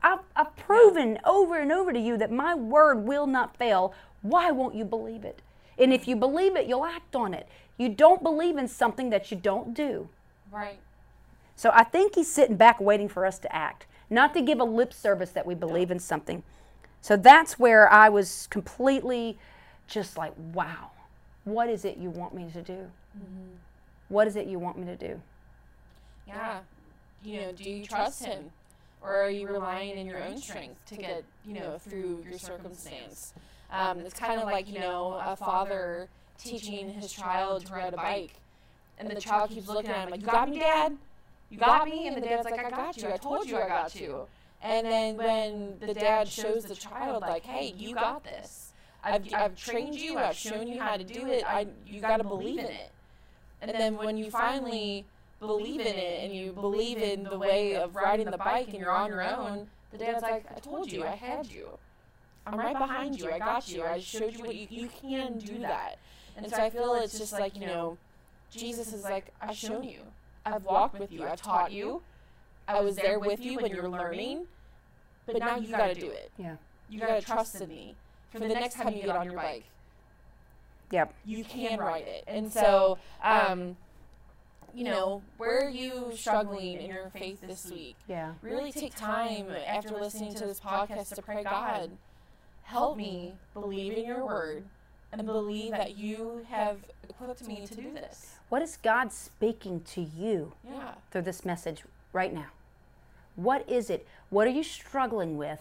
I've, 0.03 0.21
I've 0.35 0.55
proven 0.57 1.19
over 1.25 1.59
and 1.59 1.73
over 1.73 1.93
to 1.93 1.99
you 1.99 2.17
that 2.19 2.31
my 2.31 2.55
word 2.55 3.05
will 3.05 3.27
not 3.27 3.57
fail. 3.57 3.95
Why 4.23 4.51
won't 4.51 4.75
you 4.75 4.85
believe 4.85 5.25
it? 5.25 5.41
And 5.79 5.93
if 5.93 6.09
you 6.09 6.17
believe 6.17 6.57
it, 6.57 6.67
you'll 6.67 6.85
act 6.85 7.15
on 7.15 7.35
it. 7.35 7.49
You 7.77 7.89
don't 7.89 8.23
believe 8.23 8.57
in 8.57 8.69
something 8.69 9.11
that 9.11 9.31
you 9.31 9.37
don't 9.37 9.75
do. 9.75 10.09
Right. 10.51 10.79
So 11.55 11.71
I 11.73 11.85
think 11.85 12.15
he's 12.15 12.31
sitting 12.31 12.57
back 12.57 12.81
waiting 12.81 13.09
for 13.09 13.27
us 13.27 13.39
to 13.41 13.55
act, 13.55 13.87
not 14.09 14.35
to 14.35 14.43
give 14.43 14.61
a 14.61 14.65
lip 14.65 14.93
service 14.93 15.31
that 15.31 15.47
we 15.47 15.55
believe 15.55 15.91
in 15.91 15.99
something. 15.99 16.43
So 17.01 17.17
that's 17.17 17.59
where 17.59 17.91
I 17.91 18.09
was 18.09 18.47
completely 18.51 19.39
just 19.87 20.17
like, 20.17 20.33
wow, 20.53 20.91
what 21.45 21.69
is 21.69 21.85
it 21.85 21.99
you 21.99 22.11
want 22.11 22.35
me 22.35 22.51
to 22.53 22.63
do? 22.63 22.91
Mm-hmm. 23.17 23.55
What 24.09 24.27
is 24.27 24.37
it 24.37 24.47
you 24.47 24.59
want 24.59 24.79
me 24.79 24.87
to 24.87 24.97
do? 24.97 25.21
Yeah. 26.27 26.61
You 27.25 27.41
know, 27.41 27.53
do 27.53 27.69
you 27.69 27.85
trust 27.87 28.25
him? 28.25 28.51
Or 29.03 29.15
are 29.23 29.31
you 29.31 29.47
relying 29.47 29.99
on 29.99 30.07
your 30.07 30.23
own 30.23 30.39
strength 30.39 30.85
to 30.87 30.97
get, 30.97 31.25
you 31.45 31.55
know, 31.55 31.79
through 31.79 32.25
your 32.29 32.39
circumstance? 32.39 33.35
Um, 33.71 34.01
it's 34.01 34.19
kind 34.19 34.41
of 34.41 34.47
like, 34.47 34.69
you 34.69 34.79
know, 34.81 35.21
a 35.25 35.37
father 35.37 36.09
teaching 36.39 36.89
his 36.89 37.13
child 37.13 37.67
to 37.67 37.73
ride 37.73 37.95
a 37.95 37.97
bike. 37.97 38.35
And 38.99 39.11
the 39.11 39.21
child 39.21 39.51
keeps 39.51 39.69
looking 39.69 39.91
at 39.91 40.05
him 40.05 40.11
like, 40.11 40.21
You 40.21 40.27
got 40.27 40.49
me, 40.49 40.59
Dad? 40.59 40.97
You 41.51 41.59
got 41.59 41.89
me? 41.89 42.09
And 42.09 42.17
the 42.17 42.21
dad's 42.21 42.45
like, 42.45 42.65
I 42.65 42.71
got 42.71 42.97
you. 42.97 43.09
I 43.09 43.17
told 43.17 43.49
you 43.49 43.59
I 43.59 43.69
got 43.69 43.95
you. 43.95 44.27
And 44.63 44.87
then 44.87 45.17
when 45.17 45.75
the 45.81 45.95
dad 45.95 46.29
shows 46.29 46.65
the 46.65 46.75
child, 46.75 47.23
like, 47.23 47.45
Hey, 47.45 47.75
you 47.77 47.95
got 47.95 48.25
this. 48.25 48.73
I've, 49.05 49.33
I've 49.35 49.55
trained 49.57 49.95
you. 49.95 50.19
I've 50.19 50.35
shown 50.35 50.67
you 50.67 50.81
how 50.81 50.97
to 50.97 51.05
do 51.05 51.27
it. 51.27 51.45
I, 51.47 51.67
you 51.87 52.01
got 52.01 52.17
to 52.17 52.25
believe 52.25 52.59
in 52.59 52.67
it. 52.67 52.91
And 53.63 53.71
then 53.71 53.97
when 53.97 54.17
you 54.17 54.31
finally 54.31 55.05
believe 55.41 55.81
in 55.81 55.87
it 55.87 56.25
and 56.25 56.35
you 56.35 56.53
believe 56.53 56.99
in 56.99 57.25
the 57.25 57.39
way 57.39 57.77
of 57.77 57.95
riding 57.95 58.31
the 58.31 58.39
bike 58.39 58.69
and 58.69 58.79
you're 58.79 58.91
on 58.91 59.09
your 59.09 59.23
own, 59.23 59.69
the 59.91 59.99
dad's 59.99 60.23
like, 60.23 60.47
I 60.55 60.59
told 60.61 60.91
you, 60.91 61.05
I 61.05 61.15
had 61.15 61.47
you. 61.47 61.79
I'm 62.47 62.59
right 62.59 62.79
behind 62.79 63.19
you. 63.19 63.31
I 63.31 63.39
got 63.39 63.69
you. 63.69 63.83
I 63.83 63.99
showed 63.99 64.35
you 64.35 64.45
what 64.45 64.55
you, 64.55 64.69
you 64.71 64.89
can 64.89 65.39
do 65.39 65.59
that. 65.61 65.99
And 66.37 66.49
so 66.49 66.57
I 66.57 66.71
feel 66.71 66.95
it's 66.95 67.19
just 67.19 67.33
like, 67.33 67.59
you 67.59 67.67
know, 67.67 67.99
Jesus 68.51 68.93
is 68.93 69.03
like, 69.03 69.33
I've 69.41 69.57
shown 69.57 69.83
you. 69.83 70.01
I've 70.45 70.65
walked 70.65 70.99
with 70.99 71.11
you. 71.11 71.25
I've 71.25 71.41
taught 71.41 71.73
you. 71.73 72.03
I 72.69 72.81
was 72.81 72.97
there 72.97 73.19
with 73.19 73.41
you 73.41 73.59
when 73.59 73.73
you're 73.73 73.89
learning. 73.89 74.47
But 75.27 75.39
now 75.39 75.57
you 75.57 75.71
got 75.71 75.89
to 75.89 75.95
do 75.95 76.09
it. 76.11 76.31
Yeah. 76.39 76.57
You 76.89 77.01
got 77.01 77.21
to 77.21 77.27
trust 77.27 77.61
in 77.61 77.69
me. 77.69 77.97
For 78.31 78.39
the 78.39 78.49
next 78.49 78.75
time 78.77 78.95
you 78.95 79.03
get 79.03 79.17
on 79.17 79.27
your 79.27 79.35
bike, 79.35 79.65
Yep. 80.91 81.15
You 81.25 81.45
can 81.45 81.79
write 81.79 82.07
it. 82.07 82.25
And 82.27 82.53
so, 82.53 82.99
um, 83.23 83.77
you 84.75 84.85
know, 84.85 85.23
where 85.37 85.67
are 85.67 85.71
you 85.71 86.13
struggling 86.15 86.81
in 86.81 86.91
your 86.91 87.11
faith 87.11 87.41
this 87.41 87.71
week? 87.71 87.97
Yeah. 88.09 88.35
Really 88.43 88.73
take 88.73 88.95
time 88.95 89.47
after 89.67 89.95
listening 89.95 90.35
to 90.35 90.47
this 90.47 90.61
podcast 90.61 91.15
to 91.15 91.23
pray, 91.23 91.43
God, 91.43 91.91
help 92.63 92.97
me 92.97 93.35
believe 93.55 93.95
in 93.95 94.05
your 94.05 94.25
word 94.25 94.65
and 95.13 95.27
believe 95.27 95.71
that 95.73 95.97
you 95.97 96.45
have 96.51 96.79
equipped 97.09 97.47
me 97.47 97.67
to 97.67 97.75
do 97.75 97.93
this. 97.93 98.35
What 98.49 98.63
is 98.63 98.77
God 98.77 99.13
speaking 99.13 99.81
to 99.93 100.01
you 100.01 100.53
yeah. 100.65 100.95
through 101.11 101.23
this 101.23 101.45
message 101.45 101.83
right 102.13 102.33
now? 102.33 102.49
What 103.35 103.69
is 103.69 103.91
it? 103.91 104.07
What 104.31 104.47
are 104.47 104.51
you 104.51 104.63
struggling 104.63 105.37
with? 105.37 105.61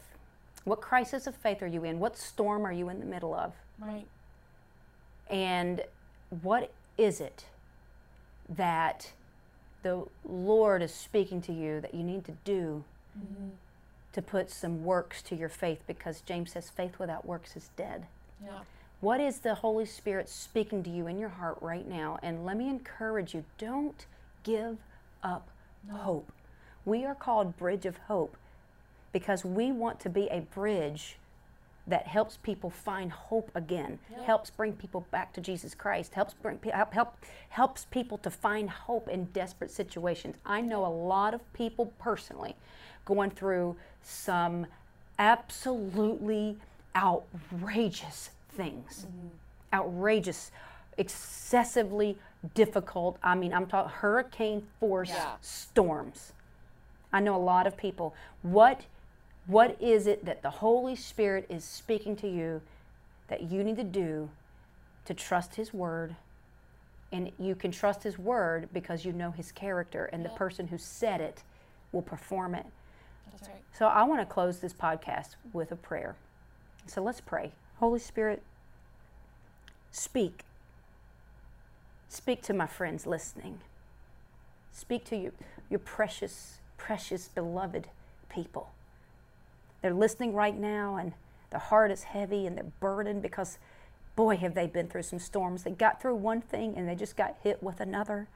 What 0.66 0.82
crisis 0.82 1.28
of 1.28 1.36
faith 1.36 1.62
are 1.62 1.68
you 1.68 1.84
in? 1.84 2.00
What 2.00 2.18
storm 2.18 2.66
are 2.66 2.72
you 2.72 2.90
in 2.90 3.00
the 3.00 3.06
middle 3.06 3.34
of? 3.34 3.54
Right. 3.80 4.08
And 5.30 5.84
what 6.42 6.72
is 6.98 7.20
it 7.20 7.46
that 8.50 9.12
the 9.84 10.06
Lord 10.24 10.82
is 10.82 10.94
speaking 10.94 11.42
to 11.42 11.54
you 11.54 11.82
that 11.82 11.94
you 11.94 12.04
need 12.04 12.26
to 12.26 12.34
do 12.44 12.84
mm-hmm. 13.18 13.50
to 14.14 14.22
put 14.22 14.52
some 14.52 14.84
works 14.84 15.22
to 15.24 15.36
your 15.36 15.50
faith? 15.50 15.82
Because 15.88 16.22
James 16.22 16.52
says 16.52 16.70
faith 16.70 17.00
without 17.00 17.26
works 17.26 17.56
is 17.56 17.70
dead. 17.76 18.06
Yeah. 18.44 18.60
What 19.02 19.20
is 19.20 19.40
the 19.40 19.56
Holy 19.56 19.86
Spirit 19.86 20.30
speaking 20.30 20.84
to 20.84 20.90
you 20.90 21.08
in 21.08 21.20
your 21.20 21.30
heart 21.30 21.58
right 21.62 21.88
now? 21.88 22.18
And 22.24 22.46
let 22.46 22.58
me 22.58 22.70
encourage 22.70 23.34
you 23.34 23.44
don't 23.58 24.06
give 24.44 24.78
up 25.22 25.50
no. 25.88 25.96
hope. 25.96 26.32
We 26.86 27.06
are 27.06 27.16
called 27.16 27.58
Bridge 27.58 27.86
of 27.86 27.98
Hope 28.08 28.38
because 29.12 29.44
we 29.44 29.72
want 29.72 30.00
to 30.02 30.10
be 30.10 30.28
a 30.28 30.42
bridge 30.42 31.18
that 31.88 32.08
helps 32.08 32.38
people 32.38 32.70
find 32.70 33.12
hope 33.12 33.52
again, 33.56 34.00
helps 34.24 34.50
bring 34.50 34.74
people 34.74 35.06
back 35.12 35.34
to 35.34 35.42
Jesus 35.42 35.76
Christ, 35.76 36.14
helps 36.16 36.34
bring 36.34 36.60
help, 36.74 36.94
help 36.94 37.16
helps 37.50 37.86
people 37.86 38.18
to 38.20 38.30
find 38.30 38.70
hope 38.70 39.08
in 39.08 39.26
desperate 39.26 39.72
situations. 39.72 40.36
I 40.46 40.62
know 40.62 40.86
a 40.86 40.88
lot 40.88 41.34
of 41.34 41.54
people 41.54 41.94
personally 42.00 42.56
going 43.06 43.30
through 43.30 43.76
some 44.02 44.66
absolutely 45.20 46.58
outrageous 46.96 48.32
things. 48.50 49.06
Mm-hmm. 49.08 49.28
Outrageous, 49.74 50.52
excessively 50.98 52.18
difficult. 52.54 53.18
I 53.24 53.36
mean, 53.36 53.54
I'm 53.54 53.68
talking 53.68 53.92
hurricane 53.92 54.68
force 54.80 55.10
Yeah. 55.10 55.36
storms. 55.42 56.34
I 57.12 57.20
know 57.20 57.36
a 57.36 57.38
lot 57.38 57.68
of 57.68 57.78
people. 57.78 58.14
What 58.42 58.82
what 59.48 59.80
is 59.82 60.08
it 60.08 60.26
that 60.26 60.42
the 60.42 60.50
Holy 60.50 60.96
Spirit 60.96 61.46
is 61.50 61.64
speaking 61.64 62.16
to 62.18 62.28
you 62.28 62.62
that 63.28 63.44
you 63.44 63.64
need 63.64 63.76
to 63.78 63.84
do 63.84 64.30
to 65.06 65.14
trust 65.14 65.56
his 65.56 65.74
word? 65.74 66.16
And 67.12 67.32
you 67.40 67.56
can 67.56 67.72
trust 67.72 68.04
his 68.04 68.18
word 68.18 68.70
because 68.74 69.06
you 69.06 69.14
know 69.14 69.32
his 69.32 69.52
character 69.52 70.06
and 70.12 70.26
the 70.26 70.30
person 70.30 70.68
who 70.68 70.78
said 70.78 71.22
it 71.22 71.44
will 71.92 72.02
perform 72.02 72.56
it. 72.56 72.66
That's 73.32 73.48
right. 73.48 73.62
So 73.72 73.88
I 73.88 74.04
want 74.04 74.22
to 74.22 74.26
close 74.26 74.60
this 74.60 74.74
podcast 74.74 75.36
with 75.54 75.72
a 75.72 75.76
prayer. 75.76 76.16
So 76.88 77.04
let's 77.04 77.22
pray. 77.22 77.52
Holy 77.80 78.00
Spirit, 78.00 78.42
speak. 79.92 80.42
Speak 82.10 82.42
to 82.44 82.54
my 82.54 82.68
friends 82.68 83.06
listening. 83.06 83.60
Speak 84.72 85.06
to 85.06 85.16
you, 85.16 85.32
your 85.70 85.80
precious, 85.80 86.58
precious, 86.78 87.28
beloved 87.28 87.88
people. 88.30 88.70
They're 89.86 89.94
listening 89.94 90.34
right 90.34 90.58
now 90.58 90.96
and 90.96 91.14
their 91.52 91.60
heart 91.60 91.92
is 91.92 92.06
heavy 92.06 92.48
and 92.48 92.58
they're 92.58 92.66
burdened 92.80 93.22
because, 93.22 93.60
boy, 94.16 94.36
have 94.38 94.56
they 94.56 94.66
been 94.66 94.88
through 94.88 95.04
some 95.04 95.20
storms. 95.20 95.62
They 95.62 95.70
got 95.70 96.02
through 96.02 96.16
one 96.16 96.42
thing 96.42 96.74
and 96.76 96.90
they 96.90 96.96
just 96.96 97.16
got 97.16 97.36
hit 97.44 97.62
with 97.62 97.80
another. 97.80 98.28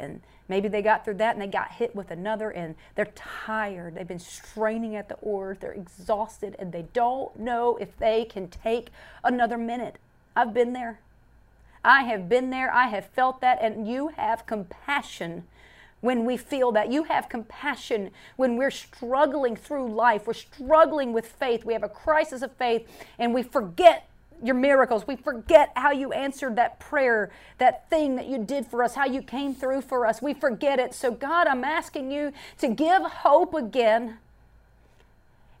And 0.00 0.20
maybe 0.48 0.66
they 0.66 0.82
got 0.82 1.04
through 1.04 1.14
that 1.18 1.36
and 1.36 1.40
they 1.40 1.46
got 1.46 1.70
hit 1.70 1.94
with 1.94 2.10
another 2.10 2.50
and 2.50 2.74
they're 2.96 3.12
tired. 3.14 3.94
They've 3.94 4.08
been 4.08 4.18
straining 4.18 4.96
at 4.96 5.08
the 5.08 5.14
oars. 5.22 5.58
They're 5.60 5.70
exhausted 5.70 6.56
and 6.58 6.72
they 6.72 6.86
don't 6.92 7.38
know 7.38 7.76
if 7.76 7.96
they 7.98 8.24
can 8.24 8.48
take 8.48 8.88
another 9.22 9.56
minute. 9.56 9.98
I've 10.34 10.52
been 10.52 10.72
there. 10.72 10.98
I 11.84 12.02
have 12.02 12.28
been 12.28 12.50
there. 12.50 12.74
I 12.74 12.88
have 12.88 13.06
felt 13.06 13.40
that. 13.42 13.58
And 13.62 13.86
you 13.86 14.08
have 14.16 14.44
compassion 14.44 15.44
when 16.06 16.24
we 16.24 16.38
feel 16.38 16.72
that. 16.72 16.90
You 16.90 17.04
have 17.04 17.28
compassion 17.28 18.10
when 18.36 18.56
we're 18.56 18.70
struggling 18.70 19.56
through 19.56 19.92
life. 19.92 20.26
We're 20.26 20.32
struggling 20.32 21.12
with 21.12 21.26
faith. 21.26 21.64
We 21.64 21.74
have 21.74 21.82
a 21.82 21.88
crisis 21.88 22.40
of 22.40 22.52
faith 22.52 22.88
and 23.18 23.34
we 23.34 23.42
forget 23.42 24.08
your 24.42 24.54
miracles. 24.54 25.06
We 25.06 25.16
forget 25.16 25.72
how 25.76 25.90
you 25.92 26.12
answered 26.12 26.56
that 26.56 26.78
prayer, 26.78 27.30
that 27.58 27.88
thing 27.90 28.16
that 28.16 28.26
you 28.26 28.38
did 28.38 28.66
for 28.66 28.82
us, 28.82 28.94
how 28.94 29.06
you 29.06 29.22
came 29.22 29.54
through 29.54 29.82
for 29.82 30.06
us. 30.06 30.22
We 30.22 30.34
forget 30.34 30.78
it. 30.78 30.94
So, 30.94 31.10
God, 31.10 31.46
I'm 31.46 31.64
asking 31.64 32.10
you 32.10 32.32
to 32.58 32.68
give 32.68 33.02
hope 33.02 33.54
again. 33.54 34.18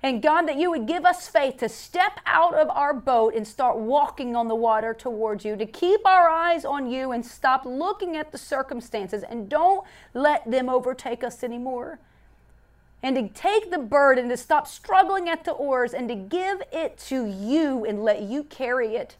And 0.06 0.22
God, 0.22 0.42
that 0.42 0.56
you 0.56 0.70
would 0.70 0.86
give 0.86 1.04
us 1.04 1.26
faith 1.26 1.56
to 1.56 1.68
step 1.68 2.20
out 2.26 2.54
of 2.54 2.70
our 2.70 2.94
boat 2.94 3.34
and 3.34 3.44
start 3.44 3.76
walking 3.76 4.36
on 4.36 4.46
the 4.46 4.54
water 4.54 4.94
towards 4.94 5.44
you, 5.44 5.56
to 5.56 5.66
keep 5.66 6.06
our 6.06 6.28
eyes 6.28 6.64
on 6.64 6.88
you 6.88 7.10
and 7.10 7.26
stop 7.26 7.66
looking 7.66 8.16
at 8.16 8.30
the 8.30 8.38
circumstances 8.38 9.24
and 9.24 9.48
don't 9.48 9.84
let 10.14 10.48
them 10.48 10.68
overtake 10.68 11.24
us 11.24 11.42
anymore. 11.42 11.98
And 13.02 13.16
to 13.16 13.28
take 13.34 13.72
the 13.72 13.80
burden, 13.80 14.28
to 14.28 14.36
stop 14.36 14.68
struggling 14.68 15.28
at 15.28 15.42
the 15.42 15.50
oars 15.50 15.92
and 15.92 16.08
to 16.08 16.14
give 16.14 16.62
it 16.72 16.98
to 17.08 17.26
you 17.26 17.84
and 17.84 18.04
let 18.04 18.22
you 18.22 18.44
carry 18.44 18.94
it 18.94 19.16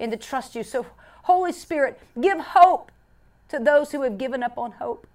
and 0.00 0.10
to 0.10 0.16
trust 0.16 0.54
you. 0.54 0.62
So, 0.62 0.86
Holy 1.24 1.52
Spirit, 1.52 2.00
give 2.18 2.40
hope 2.40 2.90
to 3.50 3.58
those 3.58 3.92
who 3.92 4.00
have 4.04 4.16
given 4.16 4.42
up 4.42 4.56
on 4.56 4.72
hope. 4.72 5.06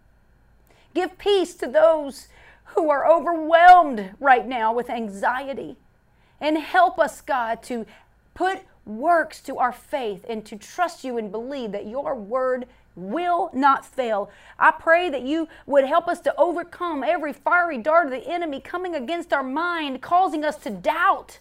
Give 0.94 1.18
peace 1.18 1.56
to 1.56 1.66
those 1.66 2.28
who 2.76 2.90
are 2.90 3.10
overwhelmed 3.10 4.12
right 4.20 4.48
now 4.48 4.74
with 4.74 4.90
anxiety. 4.90 5.78
And 6.40 6.58
help 6.58 7.00
us, 7.00 7.22
God, 7.22 7.64
to 7.64 7.86
put 8.34 8.62
works 8.86 9.42
to 9.42 9.58
our 9.58 9.72
faith 9.74 10.26
and 10.30 10.46
to 10.46 10.56
trust 10.56 11.04
you 11.04 11.18
and 11.18 11.32
believe 11.32 11.72
that 11.72 11.88
your 11.88 12.16
word 12.16 12.68
will 12.96 13.50
not 13.54 13.86
fail. 13.86 14.30
I 14.58 14.72
pray 14.72 15.10
that 15.10 15.22
you 15.22 15.48
would 15.66 15.86
help 15.86 16.08
us 16.08 16.20
to 16.22 16.36
overcome 16.38 17.04
every 17.04 17.34
fiery 17.34 17.78
dart 17.78 18.06
of 18.06 18.12
the 18.12 18.28
enemy 18.28 18.60
coming 18.60 18.96
against 18.96 19.34
our 19.34 19.44
mind, 19.44 20.02
causing 20.02 20.44
us 20.44 20.58
to 20.58 20.70
doubt. 20.70 21.40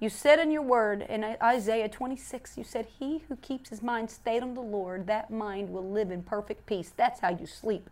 You 0.00 0.08
said 0.08 0.38
in 0.38 0.50
your 0.50 0.62
word 0.62 1.02
in 1.02 1.24
Isaiah 1.42 1.88
26, 1.88 2.56
you 2.56 2.64
said, 2.64 2.86
He 2.98 3.22
who 3.28 3.36
keeps 3.36 3.70
his 3.70 3.82
mind 3.82 4.10
stayed 4.10 4.42
on 4.42 4.54
the 4.54 4.60
Lord, 4.60 5.06
that 5.08 5.30
mind 5.30 5.70
will 5.70 5.88
live 5.88 6.10
in 6.10 6.22
perfect 6.22 6.66
peace. 6.66 6.92
That's 6.96 7.20
how 7.20 7.30
you 7.30 7.46
sleep 7.46 7.90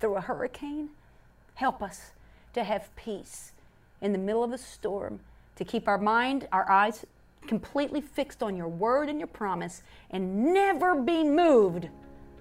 through 0.00 0.16
a 0.16 0.20
hurricane. 0.20 0.88
Help 1.54 1.82
us 1.82 2.12
to 2.54 2.64
have 2.64 2.94
peace 2.96 3.52
in 4.00 4.12
the 4.12 4.18
middle 4.18 4.42
of 4.42 4.52
a 4.52 4.58
storm, 4.58 5.20
to 5.56 5.64
keep 5.64 5.86
our 5.86 5.98
mind, 5.98 6.48
our 6.52 6.68
eyes 6.70 7.04
completely 7.46 8.00
fixed 8.00 8.42
on 8.42 8.56
your 8.56 8.68
word 8.68 9.08
and 9.08 9.18
your 9.18 9.28
promise, 9.28 9.82
and 10.10 10.52
never 10.52 10.94
be 10.94 11.22
moved 11.22 11.88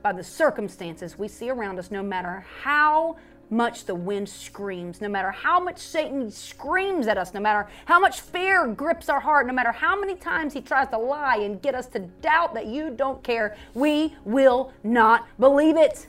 by 0.01 0.13
the 0.13 0.23
circumstances 0.23 1.17
we 1.17 1.27
see 1.27 1.49
around 1.49 1.77
us, 1.77 1.91
no 1.91 2.01
matter 2.01 2.45
how 2.61 3.17
much 3.49 3.85
the 3.85 3.95
wind 3.95 4.29
screams, 4.29 5.01
no 5.01 5.09
matter 5.09 5.31
how 5.31 5.59
much 5.59 5.79
Satan 5.79 6.29
screams 6.29 7.07
at 7.07 7.17
us, 7.17 7.33
no 7.33 7.39
matter 7.39 7.67
how 7.85 7.99
much 7.99 8.21
fear 8.21 8.67
grips 8.67 9.09
our 9.09 9.19
heart, 9.19 9.47
no 9.47 9.53
matter 9.53 9.71
how 9.71 9.99
many 9.99 10.15
times 10.15 10.53
he 10.53 10.61
tries 10.61 10.87
to 10.89 10.97
lie 10.97 11.37
and 11.37 11.61
get 11.61 11.73
us 11.73 11.87
to 11.87 11.99
doubt 11.99 12.53
that 12.53 12.67
you 12.67 12.91
don't 12.91 13.23
care, 13.23 13.57
we 13.73 14.15
will 14.23 14.71
not 14.83 15.27
believe 15.39 15.77
it. 15.77 16.07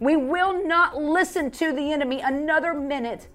We 0.00 0.16
will 0.16 0.66
not 0.66 0.96
listen 0.96 1.50
to 1.52 1.72
the 1.72 1.92
enemy 1.92 2.20
another 2.20 2.74
minute. 2.74 3.28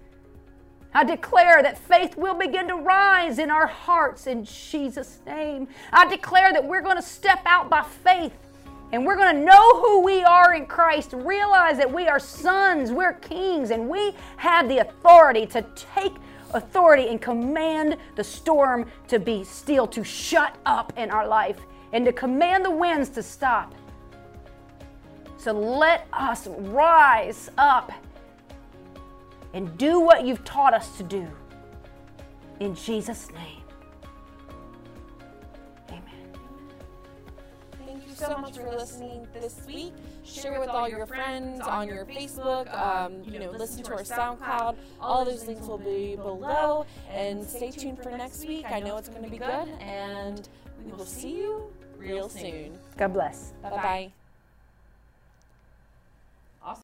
I 0.94 1.04
declare 1.04 1.62
that 1.62 1.76
faith 1.76 2.16
will 2.16 2.34
begin 2.34 2.68
to 2.68 2.76
rise 2.76 3.38
in 3.38 3.50
our 3.50 3.66
hearts 3.66 4.26
in 4.26 4.44
Jesus' 4.44 5.18
name. 5.26 5.68
I 5.92 6.06
declare 6.06 6.52
that 6.52 6.64
we're 6.64 6.82
going 6.82 6.96
to 6.96 7.02
step 7.02 7.40
out 7.44 7.68
by 7.68 7.82
faith 7.82 8.32
and 8.92 9.04
we're 9.04 9.16
going 9.16 9.34
to 9.34 9.42
know 9.42 9.80
who 9.80 10.02
we 10.02 10.22
are 10.22 10.54
in 10.54 10.66
Christ, 10.66 11.12
realize 11.14 11.78
that 11.78 11.92
we 11.92 12.06
are 12.06 12.20
sons, 12.20 12.92
we're 12.92 13.14
kings, 13.14 13.70
and 13.70 13.88
we 13.88 14.14
have 14.36 14.68
the 14.68 14.78
authority 14.78 15.46
to 15.46 15.66
take 15.74 16.12
authority 16.52 17.08
and 17.08 17.20
command 17.20 17.96
the 18.14 18.22
storm 18.22 18.86
to 19.08 19.18
be 19.18 19.42
still, 19.42 19.88
to 19.88 20.04
shut 20.04 20.56
up 20.64 20.92
in 20.96 21.10
our 21.10 21.26
life, 21.26 21.58
and 21.92 22.04
to 22.04 22.12
command 22.12 22.64
the 22.64 22.70
winds 22.70 23.08
to 23.10 23.22
stop. 23.22 23.74
So 25.44 25.52
let 25.52 26.06
us 26.10 26.46
rise 26.46 27.50
up 27.58 27.92
and 29.52 29.76
do 29.76 30.00
what 30.00 30.24
you've 30.24 30.42
taught 30.42 30.72
us 30.72 30.96
to 30.96 31.02
do. 31.02 31.28
In 32.60 32.74
Jesus' 32.74 33.28
name. 33.30 33.60
Amen. 35.90 36.02
Thank 37.84 38.08
you 38.08 38.14
so 38.14 38.38
much 38.38 38.56
for 38.56 38.70
listening 38.70 39.28
this 39.34 39.60
week. 39.66 39.92
Share 40.24 40.58
with 40.58 40.70
all 40.70 40.88
your 40.88 41.04
friends 41.04 41.60
on 41.60 41.88
your 41.88 42.06
Facebook. 42.06 42.74
Um, 42.74 43.22
you 43.30 43.38
know, 43.38 43.50
listen 43.50 43.82
to 43.82 43.92
our 43.92 44.02
SoundCloud. 44.02 44.76
All 44.98 45.26
those 45.26 45.46
links 45.46 45.66
will 45.66 45.76
be 45.76 46.16
below. 46.16 46.86
And 47.10 47.46
stay 47.46 47.70
tuned 47.70 48.02
for 48.02 48.08
next 48.16 48.48
week. 48.48 48.64
I 48.70 48.80
know 48.80 48.96
it's 48.96 49.10
going 49.10 49.24
to 49.24 49.30
be 49.30 49.36
good. 49.36 49.68
And 49.82 50.48
we 50.82 50.92
will 50.92 51.04
see 51.04 51.36
you 51.36 51.70
real 51.98 52.30
soon. 52.30 52.78
God 52.96 53.12
bless. 53.12 53.52
Bye 53.62 53.68
bye. 53.68 54.12